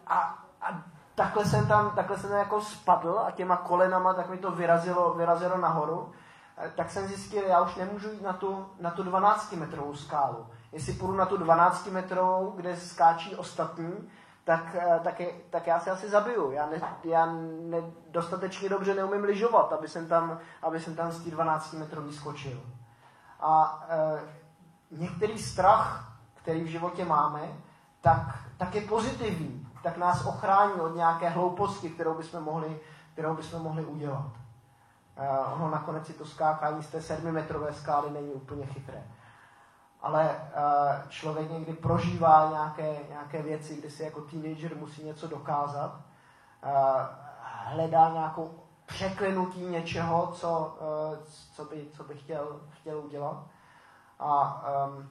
a, 0.08 0.40
a 0.62 0.84
takhle 1.16 1.46
jsem 1.46 1.68
tam, 1.68 1.92
takhle 1.96 2.18
jsem 2.18 2.30
tam 2.30 2.40
jako 2.40 2.62
spadl 2.62 3.20
a 3.28 3.32
těma 3.32 3.58
kolenama 3.58 4.14
tak 4.14 4.30
mi 4.30 4.38
to 4.38 4.52
vyrazilo, 4.52 5.14
vyrazilo 5.14 5.58
nahoru, 5.58 6.12
tak 6.76 6.92
jsem 6.92 7.08
zjistil, 7.08 7.44
já 7.48 7.62
už 7.62 7.76
nemůžu 7.76 8.12
jít 8.12 8.22
na 8.22 8.34
tu, 8.34 8.66
na 8.80 8.92
tu 8.92 9.04
12 9.04 9.52
metrovou 9.52 9.96
skálu. 9.96 10.48
Jestli 10.72 10.94
půjdu 10.94 11.14
na 11.14 11.26
tu 11.26 11.38
12 11.38 11.88
metrovou, 11.88 12.54
kde 12.56 12.76
skáčí 12.76 13.36
ostatní, 13.36 14.10
tak, 14.46 14.76
eh, 14.76 15.00
tak, 15.04 15.22
tak 15.50 15.68
já 15.68 15.80
se 15.80 15.92
asi 15.92 16.10
zabiju. 16.10 16.52
Já, 16.52 16.66
ne, 16.66 16.82
já 17.04 17.26
ne, 17.70 17.78
dostatečně 18.12 18.70
dobře 18.70 18.94
neumím 18.94 19.24
lyžovat, 19.24 19.74
aby 19.74 19.88
jsem 19.88 20.08
tam, 20.08 20.40
aby 20.62 20.80
jsem 20.80 20.96
tam 20.96 21.12
z 21.12 21.24
té 21.24 21.32
12 21.32 21.74
metrový 21.74 22.14
skočil. 22.14 22.62
A 23.40 23.86
e, 23.90 24.20
některý 24.92 25.40
strach, 25.40 26.18
který 26.36 26.64
v 26.64 26.68
životě 26.68 27.06
máme, 27.06 27.42
tak, 28.02 28.40
tak 28.58 28.76
je 28.76 28.82
pozitivní 28.82 29.66
tak 29.86 29.98
nás 29.98 30.26
ochrání 30.26 30.74
od 30.74 30.96
nějaké 30.96 31.30
hlouposti, 31.30 31.90
kterou 31.90 32.14
bychom 32.14 32.44
mohli, 32.44 32.80
kterou 33.14 33.36
bychom 33.36 33.62
mohli 33.62 33.86
udělat. 33.86 34.32
Uh, 35.20 35.54
ono 35.54 35.70
nakonec 35.70 36.06
si 36.06 36.14
to 36.14 36.26
skákání 36.26 36.84
z 36.84 36.88
té 36.88 37.02
sedmimetrové 37.02 37.74
skály 37.74 38.12
není 38.12 38.32
úplně 38.32 38.66
chytré. 38.66 39.04
Ale 40.02 40.30
uh, 40.30 41.10
člověk 41.10 41.52
někdy 41.52 41.74
prožívá 41.74 42.50
nějaké, 42.50 43.00
nějaké 43.10 43.42
věci, 43.42 43.76
kdy 43.76 43.90
si 43.90 44.04
jako 44.04 44.22
teenager 44.22 44.76
musí 44.76 45.04
něco 45.04 45.28
dokázat. 45.28 45.96
Uh, 45.96 46.72
hledá 47.42 48.10
nějakou 48.10 48.64
překlenutí 48.86 49.66
něčeho, 49.66 50.28
co, 50.28 50.78
uh, 50.80 51.18
co 51.54 51.66
by, 51.66 51.88
co 51.94 52.04
by 52.04 52.16
chtěl, 52.16 52.62
chtěl 52.70 53.00
udělat. 53.00 53.44
A 54.20 54.64
um, 54.88 55.10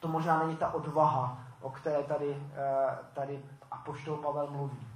to 0.00 0.08
možná 0.08 0.38
není 0.38 0.56
ta 0.56 0.74
odvaha, 0.74 1.38
o 1.60 1.70
které 1.70 2.02
tady, 2.02 2.42
tady 3.12 3.44
apoštol 3.70 4.16
Pavel 4.16 4.50
mluví. 4.50 4.88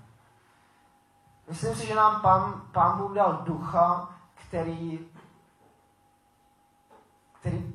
Myslím 1.49 1.75
si, 1.75 1.87
že 1.87 1.95
nám 1.95 2.23
pán, 2.23 2.63
pán 2.73 2.99
Bůh 2.99 3.13
dal 3.13 3.33
ducha, 3.33 4.09
který, 4.35 5.09
který 7.41 7.73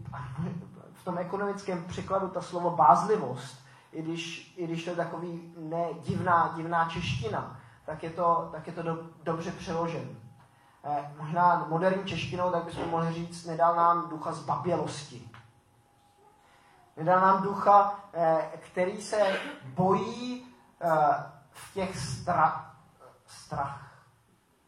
v 1.02 1.04
tom 1.04 1.18
ekonomickém 1.18 1.84
překladu 1.84 2.28
ta 2.28 2.42
slovo 2.42 2.72
bázlivost, 2.72 3.60
i 3.92 4.02
když, 4.02 4.54
i 4.58 4.68
když 4.68 4.84
to 4.84 4.90
je 4.90 4.96
takový 4.96 5.54
ne, 5.58 5.86
divná, 5.94 6.54
divná 6.56 6.90
čeština, 6.90 7.60
tak 7.86 8.04
je 8.04 8.10
to, 8.10 8.50
tak 8.52 8.68
je 8.68 8.74
to 8.74 8.84
do, 8.84 9.00
dobře 9.24 9.52
přeložen. 9.52 10.10
Eh, 10.84 11.12
možná 11.18 11.66
moderní 11.70 12.06
češtinou, 12.06 12.52
tak 12.52 12.64
bychom 12.64 12.90
mohli 12.90 13.14
říct, 13.14 13.46
nedal 13.46 13.76
nám 13.76 14.10
ducha 14.10 14.32
zbabělosti. 14.32 15.30
Nedal 16.98 17.22
nám 17.22 17.44
ducha, 17.44 18.00
eh, 18.14 18.50
který 18.60 19.02
se 19.02 19.40
bojí 19.64 20.50
Eh, 20.82 21.32
v 21.52 21.74
těch 21.74 22.00
stra, 22.00 22.76
strach, 23.26 24.04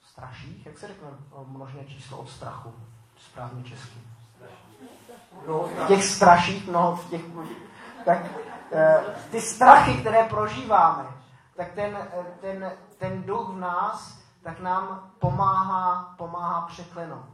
straších, 0.01 0.65
jak 0.65 0.77
se 0.77 0.87
řekne 0.87 1.07
množné 1.45 1.85
číslo 1.85 2.17
od 2.17 2.29
strachu, 2.29 2.73
správně 3.17 3.63
česky. 3.63 3.99
No, 5.47 5.59
v 5.59 5.87
těch 5.87 6.03
straších, 6.03 6.71
no, 6.71 6.95
v 6.95 7.09
těch, 7.09 7.21
tak 8.05 8.17
eh, 8.71 9.03
ty 9.31 9.41
strachy, 9.41 9.93
které 9.93 10.23
prožíváme, 10.23 11.05
tak 11.55 11.71
ten, 11.71 11.97
eh, 11.97 12.25
ten, 12.41 12.71
ten 12.97 13.23
duch 13.23 13.49
v 13.49 13.59
nás, 13.59 14.19
tak 14.43 14.59
nám 14.59 15.11
pomáhá, 15.19 16.13
pomáhá 16.17 16.61
překlenout. 16.61 17.25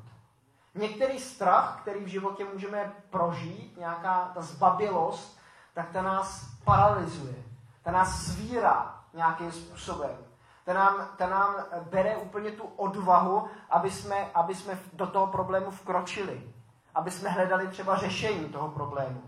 Některý 0.76 1.20
strach, 1.20 1.80
který 1.82 2.04
v 2.04 2.08
životě 2.08 2.46
můžeme 2.54 2.94
prožít, 3.10 3.78
nějaká 3.78 4.32
ta 4.34 4.42
zbabilost, 4.42 5.40
tak 5.74 5.90
ta 5.90 6.02
nás 6.02 6.46
paralyzuje. 6.64 7.36
Ta 7.84 7.92
nás 7.92 8.26
svírá 8.26 8.96
nějakým 9.14 9.52
způsobem. 9.52 10.18
Ta 10.66 10.74
nám, 10.74 11.08
ta 11.18 11.28
nám 11.28 11.56
bere 11.90 12.18
úplně 12.18 12.52
tu 12.52 12.64
odvahu, 12.64 13.48
aby 13.70 13.92
jsme, 13.92 14.32
aby 14.34 14.56
jsme 14.56 14.80
do 14.94 15.08
toho 15.08 15.28
problému 15.28 15.72
vkročili. 15.72 16.54
Aby 16.98 17.12
jsme 17.12 17.30
hledali 17.30 17.68
třeba 17.68 17.98
řešení 17.98 18.50
toho 18.50 18.70
problému. 18.70 19.22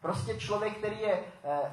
Prostě 0.00 0.38
člověk, 0.38 0.78
který 0.78 1.00
je 1.00 1.12
e, 1.12 1.24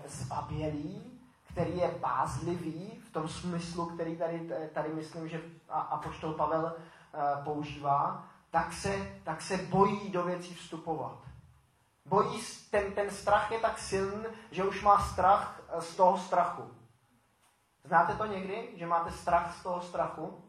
zbabělý, 0.06 1.22
který 1.52 1.78
je 1.78 1.92
bázlivý 2.00 3.02
v 3.10 3.14
tom 3.14 3.28
smyslu, 3.28 3.86
který 3.86 4.18
tady, 4.18 4.50
tady 4.74 4.90
myslím, 4.90 5.30
že 5.30 5.42
apoštol 5.70 6.34
Pavel 6.34 6.74
e, 6.76 7.44
používá, 7.44 8.28
tak 8.52 8.74
se, 8.74 9.20
tak 9.24 9.42
se 9.42 9.58
bojí 9.58 10.10
do 10.10 10.24
věcí 10.24 10.56
vstupovat. 10.56 11.18
Bojí, 12.06 12.42
ten, 12.72 12.94
ten 12.94 13.10
strach 13.10 13.52
je 13.52 13.60
tak 13.60 13.80
silný, 13.80 14.26
že 14.52 14.64
už 14.64 14.82
má 14.82 15.00
strach 15.00 15.62
eh, 15.70 15.82
z 15.82 15.96
toho 15.96 16.18
strachu. 16.18 16.72
Znáte 17.84 18.16
to 18.16 18.26
někdy, 18.26 18.70
že 18.76 18.88
máte 18.88 19.12
strach 19.12 19.58
z 19.60 19.64
toho 19.64 19.82
strachu? 19.82 20.44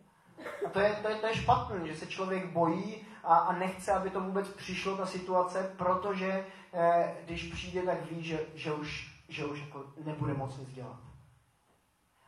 A 0.67 0.71
to 0.71 0.81
je, 0.81 0.95
to 1.03 1.09
je, 1.09 1.15
to 1.15 1.27
je 1.27 1.35
špatný, 1.35 1.89
že 1.89 1.97
se 1.97 2.07
člověk 2.07 2.47
bojí 2.47 3.07
a, 3.25 3.37
a 3.37 3.53
nechce, 3.53 3.93
aby 3.93 4.11
to 4.11 4.21
vůbec 4.21 4.49
přišlo, 4.49 4.97
ta 4.97 5.07
situace, 5.07 5.75
protože 5.77 6.47
eh, 6.73 7.15
když 7.25 7.53
přijde, 7.53 7.83
tak 7.83 8.11
ví, 8.11 8.25
že, 8.25 8.41
že 8.55 8.73
už, 8.73 9.19
že 9.29 9.45
už 9.45 9.61
jako 9.61 9.85
nebude 10.05 10.35
moc 10.35 10.57
nic 10.57 10.73
dělat. 10.73 10.99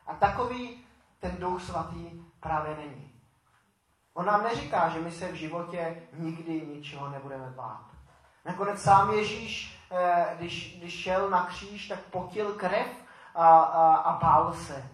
A 0.07 0.13
takový 0.13 0.83
ten 1.19 1.37
duch 1.37 1.63
svatý 1.63 2.25
právě 2.39 2.75
není. 2.75 3.11
On 4.13 4.25
nám 4.25 4.43
neříká, 4.43 4.89
že 4.89 4.99
my 4.99 5.11
se 5.11 5.31
v 5.31 5.35
životě 5.35 6.01
nikdy 6.13 6.61
ničeho 6.61 7.09
nebudeme 7.09 7.53
bát. 7.55 7.85
Nakonec 8.45 8.81
sám 8.81 9.13
Ježíš, 9.13 9.79
eh, 9.91 10.35
když, 10.37 10.77
když 10.79 10.93
šel 11.03 11.29
na 11.29 11.45
kříž, 11.45 11.87
tak 11.87 11.99
potil 11.99 12.53
krev 12.53 12.87
a, 13.35 13.59
a, 13.59 13.95
a 13.95 14.19
bál 14.19 14.53
se. 14.53 14.89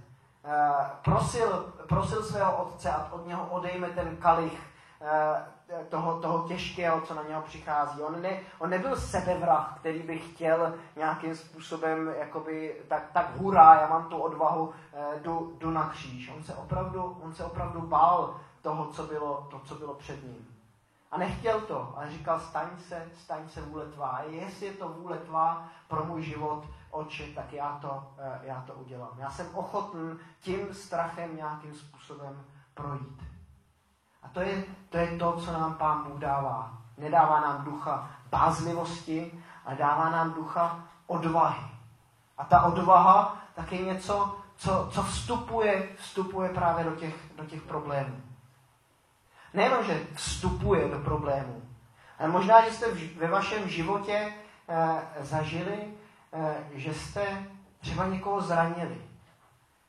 Eh, 0.45 0.89
prosil, 1.03 1.73
prosil 1.89 2.23
svého 2.23 2.63
otce, 2.63 2.91
a 2.91 3.11
od 3.11 3.27
něho 3.27 3.47
odejme 3.47 3.89
ten 3.89 4.17
kalich 4.17 4.61
toho, 5.89 6.21
toho 6.21 6.47
těžkého, 6.47 7.01
co 7.01 7.13
na 7.13 7.23
něho 7.23 7.41
přichází. 7.41 8.01
On, 8.01 8.21
ne, 8.21 8.39
on 8.59 8.69
nebyl 8.69 8.95
sebevrah, 8.95 9.77
který 9.79 9.99
by 9.99 10.19
chtěl 10.19 10.73
nějakým 10.95 11.35
způsobem, 11.35 12.13
jakoby, 12.19 12.81
tak, 12.87 13.03
tak 13.13 13.37
hurá, 13.37 13.81
já 13.81 13.87
mám 13.87 14.09
tu 14.09 14.17
odvahu, 14.17 14.73
jdu, 15.21 15.57
jdu 15.59 15.71
na 15.71 15.89
kříž. 15.89 16.31
On 16.37 16.43
se 16.43 16.53
opravdu, 16.55 17.17
on 17.23 17.33
se 17.33 17.43
opravdu 17.43 17.81
bál 17.81 18.39
toho, 18.61 18.85
co 18.85 19.03
bylo, 19.03 19.47
to, 19.51 19.59
co 19.59 19.75
bylo 19.75 19.93
před 19.93 20.23
ním. 20.23 20.47
A 21.11 21.17
nechtěl 21.17 21.61
to, 21.61 21.93
ale 21.95 22.11
říkal, 22.11 22.39
staň 22.39 22.67
se, 22.87 23.09
staň 23.17 23.49
se 23.49 23.61
vůle 23.61 23.85
tvá. 23.85 24.07
A 24.07 24.23
jestli 24.23 24.65
je 24.65 24.73
to 24.73 24.89
vůle 24.89 25.17
tvá 25.17 25.69
pro 25.87 26.05
můj 26.05 26.23
život, 26.23 26.65
oči, 26.91 27.33
tak 27.35 27.53
já 27.53 27.77
to, 27.81 28.03
eh, 28.17 28.39
já 28.43 28.63
to 28.67 28.73
udělám. 28.73 29.11
Já 29.17 29.31
jsem 29.31 29.55
ochotný 29.55 30.17
tím 30.39 30.73
strachem 30.73 31.35
nějakým 31.35 31.75
způsobem 31.75 32.45
projít. 32.73 33.30
A 34.23 34.27
to 34.27 34.41
je, 34.41 34.63
to 34.89 34.97
je 34.97 35.17
to, 35.17 35.33
co 35.33 35.53
nám 35.53 35.73
Pán 35.73 36.03
Bůh 36.03 36.19
dává. 36.19 36.77
Nedává 36.97 37.41
nám 37.41 37.65
ducha 37.65 38.09
bázlivosti, 38.29 39.43
ale 39.65 39.75
dává 39.75 40.09
nám 40.09 40.33
ducha 40.33 40.83
odvahy. 41.07 41.65
A 42.37 42.45
ta 42.45 42.61
odvaha 42.61 43.37
tak 43.53 43.71
je 43.71 43.81
něco, 43.81 44.37
co, 44.55 44.89
co 44.91 45.03
vstupuje, 45.03 45.89
vstupuje 45.97 46.49
právě 46.49 46.83
do 46.83 46.91
těch, 46.91 47.15
do 47.35 47.45
těch 47.45 47.61
problémů. 47.61 48.21
Nejenom, 49.53 49.83
že 49.83 50.07
vstupuje 50.13 50.89
do 50.89 50.99
problémů, 50.99 51.61
ale 52.19 52.29
možná, 52.29 52.65
že 52.65 52.73
jste 52.73 52.87
ve 53.17 53.27
vašem 53.27 53.69
životě 53.69 54.33
eh, 54.67 55.01
zažili, 55.19 55.93
eh, 56.33 56.63
že 56.73 56.93
jste 56.93 57.45
třeba 57.79 58.07
někoho 58.07 58.41
zranili, 58.41 59.01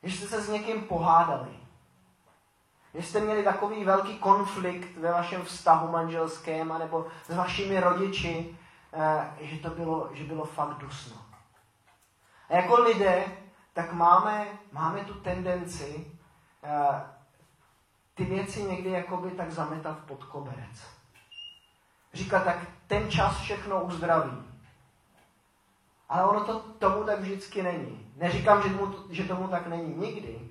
že 0.02 0.16
jste 0.16 0.26
se 0.26 0.42
s 0.42 0.48
někým 0.48 0.82
pohádali, 0.82 1.61
jste 2.94 3.20
měli 3.20 3.44
takový 3.44 3.84
velký 3.84 4.18
konflikt 4.18 4.96
ve 4.96 5.12
vašem 5.12 5.42
vztahu 5.42 5.88
manželském 5.88 6.78
nebo 6.78 7.06
s 7.28 7.36
vašimi 7.36 7.80
rodiči, 7.80 8.58
eh, 8.92 9.30
že 9.40 9.56
to 9.56 9.70
bylo, 9.70 10.10
že 10.12 10.24
bylo 10.24 10.44
fakt 10.44 10.78
dusno. 10.78 11.16
A 12.48 12.56
jako 12.56 12.80
lidé, 12.80 13.24
tak 13.72 13.92
máme, 13.92 14.46
máme 14.72 15.04
tu 15.04 15.14
tendenci 15.14 16.06
eh, 16.64 17.02
ty 18.14 18.24
věci 18.24 18.62
někdy 18.62 18.90
jakoby 18.90 19.30
tak 19.30 19.50
zametat 19.50 19.98
pod 19.98 20.24
koberec. 20.24 20.86
Říkat, 22.14 22.44
tak 22.44 22.56
ten 22.86 23.10
čas 23.10 23.40
všechno 23.40 23.84
uzdraví. 23.84 24.52
Ale 26.08 26.24
ono 26.24 26.44
to 26.44 26.60
tomu 26.60 27.04
tak 27.04 27.20
vždycky 27.20 27.62
není. 27.62 28.12
Neříkám, 28.16 28.62
že 28.62 28.68
tomu, 28.68 28.94
že 29.10 29.24
tomu 29.24 29.48
tak 29.48 29.66
není 29.66 29.94
nikdy. 29.94 30.48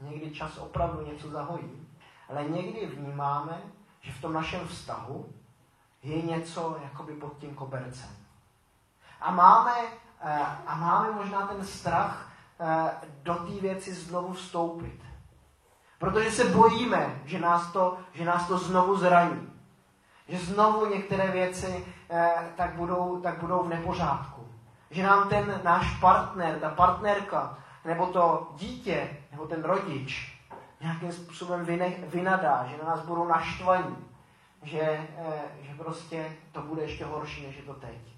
Někdy 0.00 0.30
čas 0.30 0.58
opravdu 0.58 1.06
něco 1.06 1.30
zahojí. 1.30 1.88
Ale 2.28 2.44
někdy 2.44 2.86
vnímáme, 2.86 3.62
že 4.00 4.12
v 4.12 4.20
tom 4.20 4.32
našem 4.32 4.68
vztahu 4.68 5.32
je 6.02 6.22
něco 6.22 6.78
jakoby 6.82 7.12
pod 7.12 7.38
tím 7.38 7.54
kobercem. 7.54 8.10
A 9.20 9.30
máme, 9.30 9.74
eh, 10.20 10.46
a 10.66 10.74
máme 10.74 11.12
možná 11.12 11.46
ten 11.46 11.64
strach 11.64 12.30
eh, 12.60 12.90
do 13.22 13.34
té 13.34 13.60
věci 13.60 13.94
znovu 13.94 14.32
vstoupit. 14.32 15.00
Protože 15.98 16.30
se 16.30 16.44
bojíme, 16.44 17.20
že 17.24 17.40
nás 17.40 17.72
to, 17.72 17.98
že 18.12 18.24
nás 18.24 18.48
to 18.48 18.58
znovu 18.58 18.96
zraní. 18.96 19.52
Že 20.28 20.38
znovu 20.38 20.86
některé 20.86 21.30
věci 21.30 21.86
eh, 22.10 22.52
tak, 22.56 22.74
budou, 22.74 23.20
tak 23.20 23.40
budou 23.40 23.62
v 23.62 23.68
nepořádku. 23.68 24.48
Že 24.90 25.02
nám 25.02 25.28
ten 25.28 25.60
náš 25.64 25.98
partner, 26.00 26.58
ta 26.60 26.70
partnerka, 26.70 27.58
nebo 27.84 28.06
to 28.06 28.52
dítě, 28.56 29.16
nebo 29.30 29.46
ten 29.46 29.64
rodič 29.64 30.34
nějakým 30.80 31.12
způsobem 31.12 31.66
vynadá, 32.06 32.66
že 32.66 32.76
na 32.76 32.84
nás 32.84 33.00
budou 33.00 33.26
naštvaní. 33.26 33.96
Že, 34.62 34.80
eh, 35.18 35.42
že 35.60 35.74
prostě 35.74 36.36
to 36.52 36.62
bude 36.62 36.82
ještě 36.82 37.04
horší, 37.04 37.46
než 37.46 37.56
je 37.56 37.62
to 37.62 37.74
teď. 37.74 38.14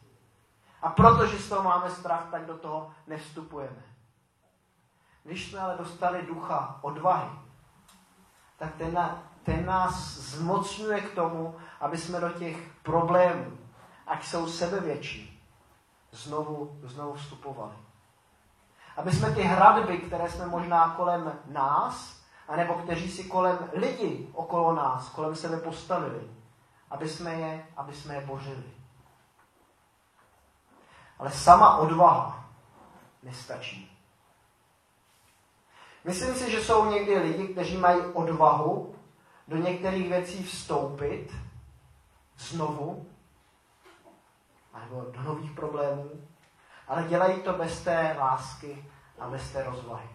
A 0.82 0.88
protože 0.90 1.38
z 1.38 1.48
toho 1.48 1.62
máme 1.62 1.90
strach, 1.90 2.28
tak 2.30 2.46
do 2.46 2.58
toho 2.58 2.90
nevstupujeme. 3.06 3.82
Když 5.22 5.50
jsme 5.50 5.60
ale 5.60 5.76
dostali 5.78 6.22
ducha 6.22 6.78
odvahy, 6.82 7.30
tak 8.58 8.74
ten, 8.74 8.98
ten 9.42 9.66
nás 9.66 10.18
zmocňuje 10.18 11.00
k 11.00 11.14
tomu, 11.14 11.56
aby 11.80 11.98
jsme 11.98 12.20
do 12.20 12.30
těch 12.30 12.56
problémů, 12.82 13.58
ať 14.06 14.26
jsou 14.26 14.48
sebevětší, 14.48 15.42
znovu, 16.12 16.80
znovu 16.82 17.14
vstupovali. 17.14 17.85
Aby 18.96 19.12
jsme 19.12 19.30
ty 19.30 19.42
hradby, 19.42 19.98
které 19.98 20.30
jsme 20.30 20.46
možná 20.46 20.94
kolem 20.96 21.38
nás, 21.46 22.20
anebo 22.48 22.74
kteří 22.74 23.10
si 23.10 23.24
kolem 23.24 23.70
lidi 23.72 24.28
okolo 24.32 24.74
nás, 24.74 25.08
kolem 25.08 25.36
sebe 25.36 25.56
postavili, 25.56 26.30
aby 26.90 27.08
jsme 27.08 27.34
je, 27.34 27.66
aby 27.76 27.94
jsme 27.94 28.14
je 28.14 28.20
bořili. 28.20 28.64
Ale 31.18 31.30
sama 31.30 31.76
odvaha 31.76 32.44
nestačí. 33.22 33.92
Myslím 36.04 36.34
si, 36.34 36.50
že 36.50 36.64
jsou 36.64 36.90
někdy 36.90 37.18
lidi, 37.18 37.48
kteří 37.48 37.76
mají 37.76 38.00
odvahu 38.00 38.94
do 39.48 39.56
některých 39.56 40.08
věcí 40.08 40.42
vstoupit 40.42 41.32
znovu, 42.38 43.06
nebo 44.80 45.00
do 45.00 45.22
nových 45.22 45.50
problémů, 45.50 46.10
ale 46.88 47.02
dělají 47.02 47.42
to 47.42 47.52
bez 47.52 47.84
té 47.84 48.16
lásky 48.18 48.84
a 49.18 49.28
bez 49.28 49.52
té 49.52 49.64
rozvahy. 49.64 50.08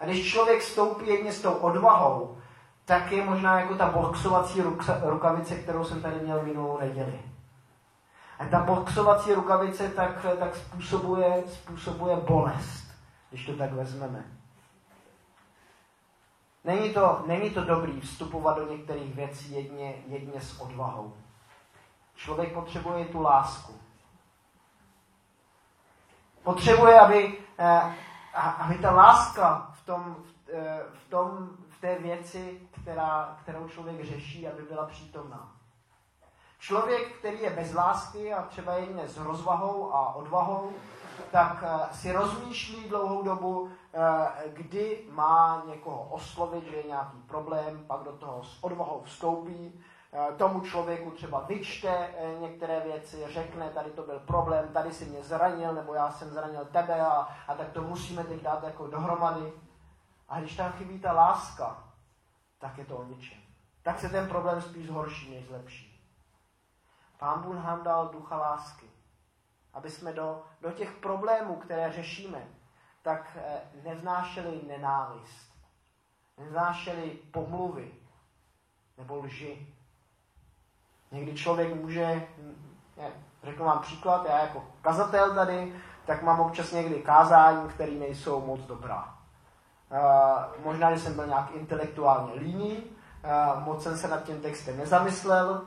A 0.00 0.04
když 0.04 0.30
člověk 0.32 0.60
vstoupí 0.60 1.06
jedně 1.06 1.32
s 1.32 1.42
tou 1.42 1.52
odvahou, 1.52 2.38
tak 2.84 3.12
je 3.12 3.24
možná 3.24 3.60
jako 3.60 3.74
ta 3.74 3.90
boxovací 3.90 4.62
rukavice, 5.02 5.56
kterou 5.56 5.84
jsem 5.84 6.02
tady 6.02 6.20
měl 6.20 6.42
minulou 6.42 6.78
neděli. 6.78 7.20
A 8.38 8.44
ta 8.44 8.60
boxovací 8.60 9.34
rukavice 9.34 9.88
tak, 9.88 10.26
tak 10.38 10.56
způsobuje, 10.56 11.44
způsobuje 11.46 12.16
bolest 12.16 12.86
když 13.36 13.46
to 13.46 13.56
tak 13.56 13.72
vezmeme. 13.72 14.24
Není 16.64 16.94
to, 16.94 17.24
není 17.26 17.50
to 17.50 17.64
dobrý 17.64 18.00
vstupovat 18.00 18.56
do 18.58 18.72
některých 18.72 19.14
věcí 19.14 19.52
jedně, 19.52 19.94
jedně 20.06 20.40
s 20.40 20.60
odvahou. 20.60 21.16
Člověk 22.14 22.52
potřebuje 22.52 23.04
tu 23.04 23.22
lásku. 23.22 23.74
Potřebuje, 26.46 27.00
aby, 27.00 27.38
eh, 27.58 27.94
aby 28.34 28.78
ta 28.78 28.90
láska 28.90 29.70
v, 29.72 29.86
tom, 29.86 30.16
eh, 30.52 30.80
v, 30.92 31.10
tom, 31.10 31.48
v 31.68 31.80
té 31.80 31.98
věci, 31.98 32.60
která, 32.82 33.38
kterou 33.42 33.68
člověk 33.68 34.04
řeší, 34.04 34.48
aby 34.48 34.62
byla 34.62 34.86
přítomná. 34.86 35.52
Člověk, 36.58 37.18
který 37.18 37.42
je 37.42 37.50
bez 37.50 37.74
lásky 37.74 38.34
a 38.34 38.42
třeba 38.42 38.74
jen 38.74 39.00
s 39.04 39.18
rozvahou 39.18 39.94
a 39.94 40.14
odvahou, 40.14 40.72
tak 41.30 41.64
eh, 41.66 41.94
si 41.94 42.12
rozmýšlí 42.12 42.88
dlouhou 42.88 43.22
dobu, 43.22 43.70
kdy 44.46 45.04
má 45.10 45.62
někoho 45.66 46.08
oslovit, 46.10 46.64
že 46.64 46.76
je 46.76 46.86
nějaký 46.86 47.18
problém, 47.26 47.84
pak 47.86 48.00
do 48.02 48.12
toho 48.12 48.44
s 48.44 48.64
odvahou 48.64 49.02
vstoupí, 49.04 49.80
tomu 50.36 50.60
člověku 50.60 51.10
třeba 51.10 51.40
vyčte 51.40 52.10
některé 52.40 52.80
věci, 52.80 53.24
řekne, 53.28 53.70
tady 53.70 53.90
to 53.90 54.02
byl 54.02 54.20
problém, 54.20 54.68
tady 54.68 54.92
si 54.92 55.04
mě 55.04 55.22
zranil, 55.22 55.74
nebo 55.74 55.94
já 55.94 56.10
jsem 56.10 56.30
zranil 56.30 56.64
tebe 56.64 57.00
a, 57.00 57.28
a 57.48 57.54
tak 57.54 57.72
to 57.72 57.82
musíme 57.82 58.24
teď 58.24 58.42
dát 58.42 58.64
jako 58.64 58.86
dohromady. 58.86 59.52
A 60.28 60.40
když 60.40 60.56
tam 60.56 60.72
chybí 60.72 61.00
ta 61.00 61.12
láska, 61.12 61.84
tak 62.58 62.78
je 62.78 62.84
to 62.84 62.96
o 62.96 63.04
ničem. 63.04 63.38
Tak 63.82 63.98
se 63.98 64.08
ten 64.08 64.28
problém 64.28 64.62
spíš 64.62 64.86
zhorší, 64.86 65.34
než 65.34 65.46
zlepší. 65.46 66.10
Pán 67.18 67.42
Bůh 67.42 67.54
nám 67.54 67.82
dal 67.82 68.08
ducha 68.08 68.36
lásky 68.36 68.96
aby 69.76 69.90
jsme 69.90 70.12
do, 70.12 70.42
do 70.60 70.72
těch 70.72 70.92
problémů, 70.92 71.56
které 71.56 71.92
řešíme, 71.92 72.48
tak 73.02 73.36
eh, 73.36 73.60
nevnášeli 73.82 74.62
nenávist, 74.66 75.52
nevnášeli 76.38 77.10
pomluvy 77.10 77.94
nebo 78.98 79.16
lži. 79.16 79.75
Někdy 81.16 81.34
člověk 81.34 81.74
může, 81.74 82.26
řeknu 83.42 83.64
vám 83.64 83.78
příklad, 83.78 84.26
já 84.28 84.38
jako 84.38 84.64
kazatel 84.82 85.34
tady, 85.34 85.74
tak 86.06 86.22
mám 86.22 86.40
občas 86.40 86.72
někdy 86.72 86.94
kázání, 86.94 87.68
které 87.68 87.92
nejsou 87.92 88.46
moc 88.46 88.60
dobrá. 88.60 89.14
Uh, 89.90 90.64
možná, 90.64 90.94
že 90.94 91.00
jsem 91.00 91.14
byl 91.14 91.26
nějak 91.26 91.50
intelektuálně 91.54 92.32
líný, 92.34 92.76
uh, 92.76 93.64
moc 93.64 93.82
jsem 93.82 93.96
se 93.96 94.08
nad 94.08 94.22
tím 94.22 94.40
textem 94.40 94.76
nezamyslel 94.76 95.62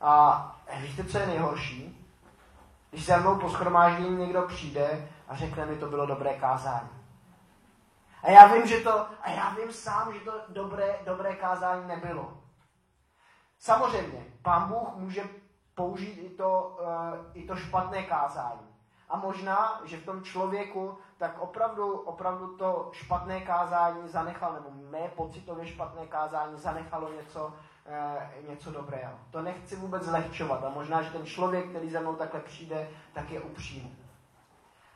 a 0.00 0.56
víte, 0.80 1.04
co 1.04 1.18
je 1.18 1.26
nejhorší? 1.26 2.06
Když 2.90 3.06
za 3.06 3.16
mnou 3.16 3.38
po 3.38 3.50
schromáždění 3.50 4.16
někdo 4.16 4.42
přijde 4.42 5.08
a 5.28 5.36
řekne 5.36 5.66
mi, 5.66 5.76
to 5.76 5.86
bylo 5.86 6.06
dobré 6.06 6.34
kázání. 6.34 6.88
A 8.22 8.30
já 8.30 8.46
vím, 8.46 8.66
že 8.66 8.80
to, 8.80 9.06
a 9.22 9.30
já 9.30 9.50
vím 9.50 9.72
sám, 9.72 10.12
že 10.12 10.20
to 10.20 10.32
dobré, 10.48 10.96
dobré 11.06 11.34
kázání 11.34 11.88
nebylo. 11.88 12.43
Samozřejmě, 13.64 14.26
pán 14.42 14.68
Bůh 14.68 14.96
může 14.96 15.22
použít 15.74 16.12
i 16.12 16.28
to, 16.28 16.76
uh, 16.80 17.18
i 17.34 17.46
to 17.46 17.56
špatné 17.56 18.02
kázání. 18.02 18.68
A 19.08 19.16
možná, 19.16 19.80
že 19.84 19.96
v 19.96 20.04
tom 20.04 20.22
člověku 20.22 20.98
tak 21.18 21.38
opravdu, 21.38 21.92
opravdu 21.92 22.56
to 22.56 22.90
špatné 22.92 23.40
kázání 23.40 24.08
zanechal, 24.08 24.52
nebo 24.52 24.70
mé 24.90 25.08
pocitově 25.08 25.66
špatné 25.66 26.06
kázání 26.06 26.58
zanechalo 26.58 27.12
něco, 27.12 27.52
e, 27.86 28.48
něco 28.48 28.70
dobrého. 28.70 29.12
To 29.30 29.42
nechci 29.42 29.76
vůbec 29.76 30.02
zlehčovat 30.02 30.64
a 30.64 30.68
možná, 30.68 31.02
že 31.02 31.10
ten 31.10 31.26
člověk, 31.26 31.68
který 31.68 31.90
za 31.90 32.00
mnou 32.00 32.14
takhle 32.14 32.40
přijde, 32.40 32.90
tak 33.12 33.30
je 33.30 33.40
upřímný. 33.40 33.96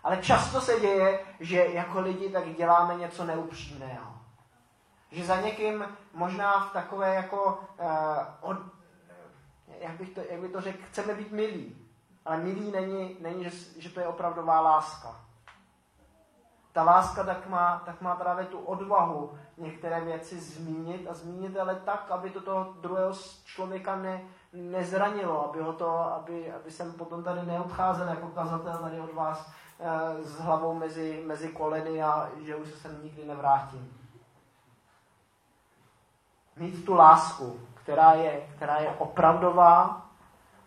Ale 0.03 0.17
často 0.17 0.61
se 0.61 0.81
děje, 0.81 1.21
že 1.41 1.67
jako 1.67 2.01
lidi 2.01 2.31
tak 2.31 2.55
děláme 2.57 2.95
něco 2.95 3.25
neupřímného. 3.25 4.19
Že 5.11 5.25
za 5.25 5.41
někým 5.41 5.85
možná 6.15 6.61
v 6.61 6.73
takové 6.73 7.15
jako, 7.15 7.61
e, 7.79 7.89
od, 8.41 8.57
jak, 9.81 9.93
bych 9.93 10.11
to, 10.11 10.21
jak 10.31 10.41
bych 10.41 10.53
to 10.53 10.61
řekl, 10.61 10.79
chceme 10.89 11.15
být 11.15 11.33
milí. 11.33 11.89
Ale 12.25 12.37
milý 12.37 12.71
není, 12.71 13.17
není 13.21 13.45
že, 13.45 13.51
že 13.79 13.91
to 13.91 14.01
je 14.01 14.07
opravdová 14.07 14.61
láska. 14.61 15.17
Ta 16.73 16.83
láska 16.83 17.25
tak 17.25 17.47
má, 17.47 17.83
tak 17.87 18.01
má 18.01 18.15
právě 18.15 18.45
tu 18.47 18.59
odvahu 18.59 19.39
některé 19.57 20.01
věci 20.01 20.41
zmínit 20.41 21.07
a 21.11 21.15
zmínit 21.15 21.57
ale 21.57 21.75
tak, 21.75 22.11
aby 22.11 22.31
to 22.31 22.41
toho 22.41 22.75
druhého 22.81 23.13
člověka 23.45 23.97
ne, 23.97 24.23
nezranilo, 24.53 25.49
aby, 25.49 25.61
ho 25.61 25.73
to, 25.73 25.99
aby, 25.99 26.53
aby 26.53 26.71
jsem 26.71 26.93
potom 26.93 27.23
tady 27.23 27.43
neodcházel 27.47 28.09
jako 28.09 28.27
kazatel 28.27 28.79
tady 28.79 29.01
od 29.01 29.15
vás 29.15 29.51
e, 29.81 30.23
s 30.23 30.41
hlavou 30.41 30.75
mezi, 30.75 31.23
mezi 31.27 31.49
koleny 31.49 32.03
a 32.03 32.31
že 32.41 32.57
už 32.57 32.69
se 32.69 32.77
sem 32.77 33.03
nikdy 33.03 33.25
nevrátím. 33.25 33.98
Mít 36.59 36.85
tu 36.85 36.95
lásku, 36.95 37.61
která 37.75 38.13
je, 38.13 38.47
která 38.57 38.77
je 38.77 38.91
opravdová, 38.99 40.07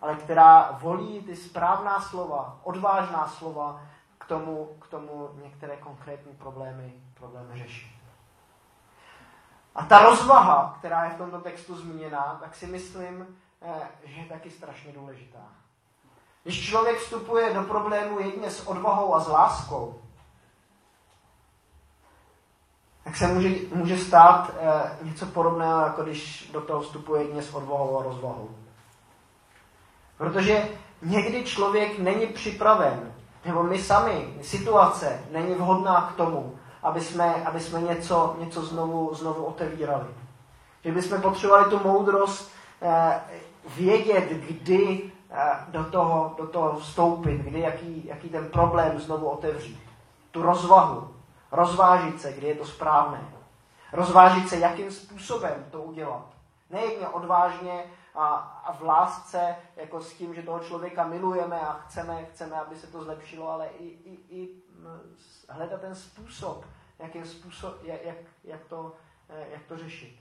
ale 0.01 0.15
která 0.15 0.77
volí 0.81 1.21
ty 1.21 1.35
správná 1.35 2.01
slova, 2.01 2.59
odvážná 2.63 3.27
slova 3.27 3.81
k 4.17 4.25
tomu, 4.25 4.69
k 4.81 4.87
tomu 4.87 5.29
některé 5.43 5.77
konkrétní 5.77 6.33
problémy, 6.33 6.93
problémy 7.13 7.59
řešit. 7.59 7.91
A 9.75 9.85
ta 9.85 10.03
rozvaha, 10.03 10.75
která 10.79 11.03
je 11.03 11.09
v 11.09 11.17
tomto 11.17 11.39
textu 11.39 11.75
zmíněná, 11.75 12.37
tak 12.41 12.55
si 12.55 12.67
myslím, 12.67 13.37
eh, 13.61 13.87
že 14.03 14.21
je 14.21 14.25
taky 14.25 14.49
strašně 14.49 14.93
důležitá. 14.93 15.47
Když 16.43 16.69
člověk 16.69 16.97
vstupuje 16.97 17.53
do 17.53 17.63
problému 17.63 18.19
jedině 18.19 18.51
s 18.51 18.67
odvahou 18.67 19.15
a 19.15 19.19
s 19.19 19.27
láskou, 19.27 20.00
tak 23.03 23.15
se 23.15 23.27
může, 23.27 23.49
může 23.75 23.97
stát 23.97 24.51
eh, 24.59 24.97
něco 25.01 25.25
podobného, 25.25 25.81
jako 25.81 26.03
když 26.03 26.49
do 26.53 26.61
toho 26.61 26.81
vstupuje 26.81 27.21
jedině 27.21 27.41
s 27.41 27.53
odvahou 27.53 27.99
a 27.99 28.03
rozvahou. 28.03 28.49
Protože 30.17 30.69
někdy 31.01 31.43
člověk 31.43 31.99
není 31.99 32.27
připraven, 32.27 33.13
nebo 33.45 33.63
my 33.63 33.79
sami, 33.79 34.33
situace 34.41 35.19
není 35.31 35.53
vhodná 35.55 36.01
k 36.01 36.15
tomu, 36.15 36.55
aby 36.83 37.01
jsme, 37.01 37.45
aby 37.45 37.59
jsme 37.59 37.81
něco, 37.81 38.35
něco 38.39 38.65
znovu, 38.65 39.13
znovu 39.13 39.45
otevírali. 39.45 40.07
Že 40.85 40.91
bychom 40.91 41.21
potřebovali 41.21 41.69
tu 41.69 41.79
moudrost 41.83 42.51
eh, 42.81 43.21
vědět, 43.77 44.29
kdy 44.29 45.11
eh, 45.31 45.37
do, 45.67 45.83
toho, 45.83 46.35
do 46.37 46.47
toho 46.47 46.79
vstoupit, 46.79 47.37
kdy 47.37 47.59
jaký, 47.59 48.05
jaký 48.05 48.29
ten 48.29 48.45
problém 48.45 48.99
znovu 48.99 49.29
otevřít. 49.29 49.79
Tu 50.31 50.41
rozvahu, 50.41 51.07
rozvážit 51.51 52.21
se, 52.21 52.33
kdy 52.33 52.47
je 52.47 52.55
to 52.55 52.65
správné. 52.65 53.33
Rozvážit 53.93 54.49
se, 54.49 54.57
jakým 54.57 54.91
způsobem 54.91 55.65
to 55.71 55.81
udělat. 55.81 56.25
Nejedně 56.69 57.07
odvážně 57.07 57.83
a, 58.15 58.27
a 58.65 58.73
v 58.73 58.81
lásce, 58.81 59.55
jako 59.75 60.01
s 60.01 60.13
tím, 60.13 60.35
že 60.35 60.43
toho 60.43 60.59
člověka 60.59 61.07
milujeme 61.07 61.59
a 61.59 61.73
chceme, 61.73 62.25
chceme 62.25 62.55
aby 62.55 62.75
se 62.75 62.87
to 62.87 63.03
zlepšilo, 63.03 63.49
ale 63.49 63.67
i, 63.67 63.85
i, 63.85 64.19
i 64.29 64.61
hledat 65.49 65.81
ten 65.81 65.95
způsob, 65.95 66.65
jakým 66.99 67.25
způsob, 67.25 67.83
jak, 67.83 68.03
jak, 68.03 68.17
jak, 68.43 68.65
to, 68.65 68.95
eh, 69.29 69.47
jak 69.51 69.63
to 69.63 69.77
řešit. 69.77 70.19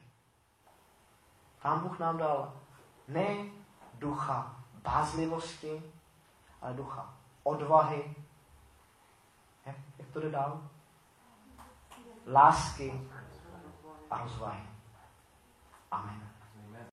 Pán 1.62 1.80
Bůh 1.80 1.98
nám 1.98 2.18
dal 2.18 2.52
ne 3.08 3.36
ducha 3.98 4.56
bázlivosti, 4.74 5.92
ale 6.62 6.74
ducha 6.74 7.14
odvahy. 7.42 8.14
Jak, 9.66 9.76
jak 9.98 10.08
to 10.08 10.20
jde 10.20 10.30
dál? 10.30 10.69
Lásky 12.26 13.08
a 14.10 14.18
rozvahy. 14.22 14.62
Amen. 15.92 16.29